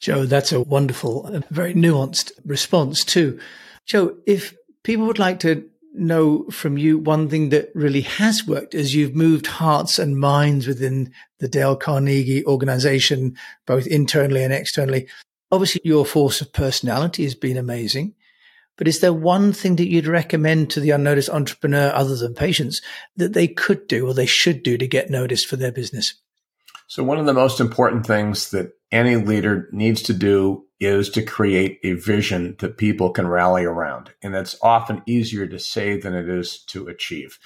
Joe, 0.00 0.24
that's 0.24 0.50
a 0.50 0.60
wonderful 0.60 1.26
and 1.26 1.46
very 1.48 1.74
nuanced 1.74 2.32
response 2.44 3.04
too. 3.04 3.38
Joe, 3.86 4.16
if 4.26 4.54
people 4.82 5.06
would 5.06 5.18
like 5.18 5.40
to 5.40 5.68
know 5.92 6.44
from 6.50 6.78
you 6.78 6.98
one 6.98 7.28
thing 7.28 7.48
that 7.50 7.70
really 7.74 8.02
has 8.02 8.46
worked 8.46 8.74
as 8.74 8.94
you've 8.94 9.14
moved 9.14 9.46
hearts 9.46 9.98
and 9.98 10.18
minds 10.18 10.66
within 10.66 11.12
the 11.38 11.48
Dale 11.48 11.76
Carnegie 11.76 12.46
organization, 12.46 13.36
both 13.66 13.86
internally 13.86 14.44
and 14.44 14.52
externally. 14.52 15.08
Obviously, 15.50 15.80
your 15.84 16.06
force 16.06 16.40
of 16.40 16.52
personality 16.52 17.24
has 17.24 17.34
been 17.34 17.56
amazing. 17.56 18.14
But 18.80 18.88
is 18.88 19.00
there 19.00 19.12
one 19.12 19.52
thing 19.52 19.76
that 19.76 19.90
you'd 19.90 20.06
recommend 20.06 20.70
to 20.70 20.80
the 20.80 20.92
unnoticed 20.92 21.28
entrepreneur 21.28 21.92
other 21.94 22.16
than 22.16 22.32
patience 22.32 22.80
that 23.14 23.34
they 23.34 23.46
could 23.46 23.86
do 23.88 24.08
or 24.08 24.14
they 24.14 24.24
should 24.24 24.62
do 24.62 24.78
to 24.78 24.88
get 24.88 25.10
noticed 25.10 25.48
for 25.48 25.56
their 25.56 25.70
business? 25.70 26.14
So 26.86 27.04
one 27.04 27.18
of 27.18 27.26
the 27.26 27.34
most 27.34 27.60
important 27.60 28.06
things 28.06 28.52
that 28.52 28.72
any 28.90 29.16
leader 29.16 29.68
needs 29.70 30.00
to 30.04 30.14
do 30.14 30.64
is 30.80 31.10
to 31.10 31.22
create 31.22 31.78
a 31.84 31.92
vision 31.92 32.56
that 32.60 32.78
people 32.78 33.10
can 33.10 33.28
rally 33.28 33.66
around. 33.66 34.14
And 34.22 34.34
that's 34.34 34.56
often 34.62 35.02
easier 35.04 35.46
to 35.46 35.58
say 35.58 36.00
than 36.00 36.14
it 36.14 36.30
is 36.30 36.62
to 36.68 36.88
achieve. 36.88 37.38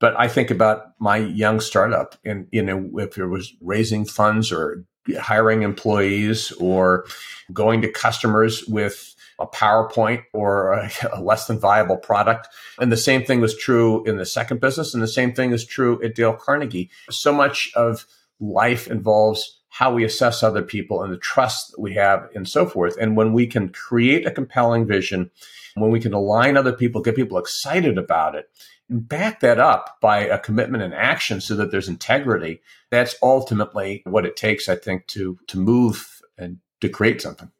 But 0.00 0.20
I 0.20 0.28
think 0.28 0.50
about 0.50 0.88
my 0.98 1.16
young 1.16 1.60
startup 1.60 2.16
and, 2.26 2.46
you 2.52 2.62
know, 2.62 2.90
if 2.98 3.16
it 3.16 3.28
was 3.28 3.54
raising 3.62 4.04
funds 4.04 4.52
or 4.52 4.84
hiring 5.18 5.62
employees 5.62 6.52
or 6.52 7.06
going 7.54 7.80
to 7.80 7.90
customers 7.90 8.66
with 8.66 9.13
a 9.38 9.46
PowerPoint 9.46 10.24
or 10.32 10.72
a, 10.72 10.90
a, 11.12 11.20
less 11.20 11.46
than 11.46 11.58
viable 11.58 11.96
product. 11.96 12.48
And 12.78 12.92
the 12.92 12.96
same 12.96 13.24
thing 13.24 13.40
was 13.40 13.56
true 13.56 14.04
in 14.04 14.16
the 14.16 14.26
second 14.26 14.60
business. 14.60 14.94
And 14.94 15.02
the 15.02 15.08
same 15.08 15.32
thing 15.32 15.52
is 15.52 15.64
true 15.64 16.02
at 16.02 16.14
Dale 16.14 16.34
Carnegie. 16.34 16.90
So 17.10 17.32
much 17.32 17.72
of 17.74 18.06
life 18.40 18.88
involves 18.88 19.60
how 19.68 19.92
we 19.92 20.04
assess 20.04 20.42
other 20.42 20.62
people 20.62 21.02
and 21.02 21.12
the 21.12 21.18
trust 21.18 21.72
that 21.72 21.80
we 21.80 21.94
have 21.94 22.28
and 22.34 22.48
so 22.48 22.64
forth. 22.64 22.96
And 23.00 23.16
when 23.16 23.32
we 23.32 23.46
can 23.46 23.70
create 23.70 24.24
a 24.24 24.30
compelling 24.30 24.86
vision, 24.86 25.30
when 25.74 25.90
we 25.90 25.98
can 25.98 26.12
align 26.12 26.56
other 26.56 26.72
people, 26.72 27.00
get 27.00 27.16
people 27.16 27.38
excited 27.38 27.98
about 27.98 28.36
it, 28.36 28.48
and 28.88 29.08
back 29.08 29.40
that 29.40 29.58
up 29.58 29.98
by 30.00 30.20
a 30.20 30.38
commitment 30.38 30.84
and 30.84 30.94
action 30.94 31.40
so 31.40 31.56
that 31.56 31.70
there's 31.70 31.88
integrity, 31.88 32.60
that's 32.90 33.16
ultimately 33.22 34.02
what 34.04 34.26
it 34.26 34.36
takes, 34.36 34.68
I 34.68 34.76
think, 34.76 35.06
to 35.08 35.38
to 35.48 35.58
move 35.58 36.20
and 36.38 36.58
to 36.80 36.88
create 36.88 37.20
something. 37.20 37.50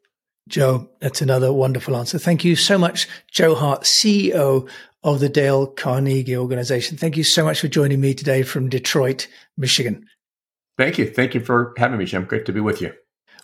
Joe, 0.47 0.89
that's 0.99 1.21
another 1.21 1.51
wonderful 1.51 1.97
answer. 1.97 2.19
Thank 2.19 2.45
you 2.45 2.55
so 2.55 2.77
much, 2.77 3.07
Joe 3.31 3.55
Hart, 3.55 3.83
CEO 3.83 4.69
of 5.03 5.19
the 5.19 5.29
Dale 5.29 5.67
Carnegie 5.67 6.37
Organization. 6.37 6.97
Thank 6.97 7.17
you 7.17 7.23
so 7.23 7.43
much 7.43 7.59
for 7.59 7.67
joining 7.67 7.99
me 7.99 8.13
today 8.13 8.43
from 8.43 8.69
Detroit, 8.69 9.27
Michigan. 9.57 10.05
Thank 10.77 10.97
you. 10.97 11.09
Thank 11.09 11.33
you 11.33 11.39
for 11.41 11.73
having 11.77 11.97
me, 11.97 12.05
Jim. 12.05 12.25
Great 12.25 12.45
to 12.45 12.53
be 12.53 12.59
with 12.59 12.81
you. 12.81 12.93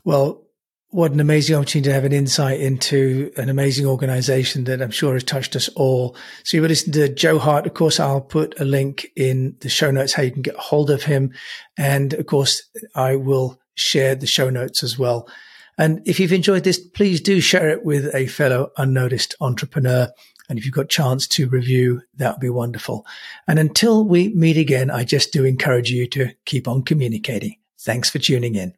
Well, 0.03 0.43
what 0.89 1.11
an 1.13 1.21
amazing 1.21 1.55
opportunity 1.55 1.89
to 1.89 1.93
have 1.93 2.03
an 2.03 2.11
insight 2.11 2.59
into 2.59 3.31
an 3.37 3.49
amazing 3.49 3.85
organization 3.85 4.65
that 4.65 4.81
I'm 4.81 4.91
sure 4.91 5.13
has 5.13 5.23
touched 5.23 5.55
us 5.55 5.69
all. 5.69 6.17
So 6.43 6.57
you 6.57 6.61
were 6.61 6.67
listening 6.67 6.93
to 6.93 7.13
Joe 7.13 7.39
Hart. 7.39 7.65
Of 7.65 7.73
course, 7.73 7.99
I'll 7.99 8.21
put 8.21 8.59
a 8.59 8.65
link 8.65 9.07
in 9.15 9.55
the 9.61 9.69
show 9.69 9.89
notes 9.89 10.13
how 10.13 10.23
you 10.23 10.31
can 10.31 10.41
get 10.41 10.55
hold 10.55 10.89
of 10.89 11.03
him. 11.03 11.31
And 11.77 12.13
of 12.13 12.25
course, 12.25 12.61
I 12.93 13.15
will 13.15 13.59
share 13.75 14.15
the 14.15 14.27
show 14.27 14.49
notes 14.49 14.83
as 14.83 14.99
well. 14.99 15.29
And 15.77 16.01
if 16.05 16.19
you've 16.19 16.33
enjoyed 16.33 16.63
this, 16.63 16.79
please 16.79 17.21
do 17.21 17.41
share 17.41 17.69
it 17.69 17.83
with 17.83 18.13
a 18.13 18.27
fellow 18.27 18.71
unnoticed 18.77 19.35
entrepreneur. 19.41 20.09
And 20.49 20.59
if 20.59 20.65
you've 20.65 20.73
got 20.73 20.89
chance 20.89 21.27
to 21.29 21.47
review, 21.47 22.01
that 22.15 22.35
would 22.35 22.41
be 22.41 22.49
wonderful. 22.49 23.05
And 23.47 23.57
until 23.57 24.03
we 24.03 24.29
meet 24.33 24.57
again, 24.57 24.91
I 24.91 25.03
just 25.03 25.31
do 25.31 25.45
encourage 25.45 25.89
you 25.89 26.07
to 26.09 26.33
keep 26.45 26.67
on 26.67 26.83
communicating. 26.83 27.55
Thanks 27.79 28.09
for 28.09 28.19
tuning 28.19 28.55
in. 28.55 28.75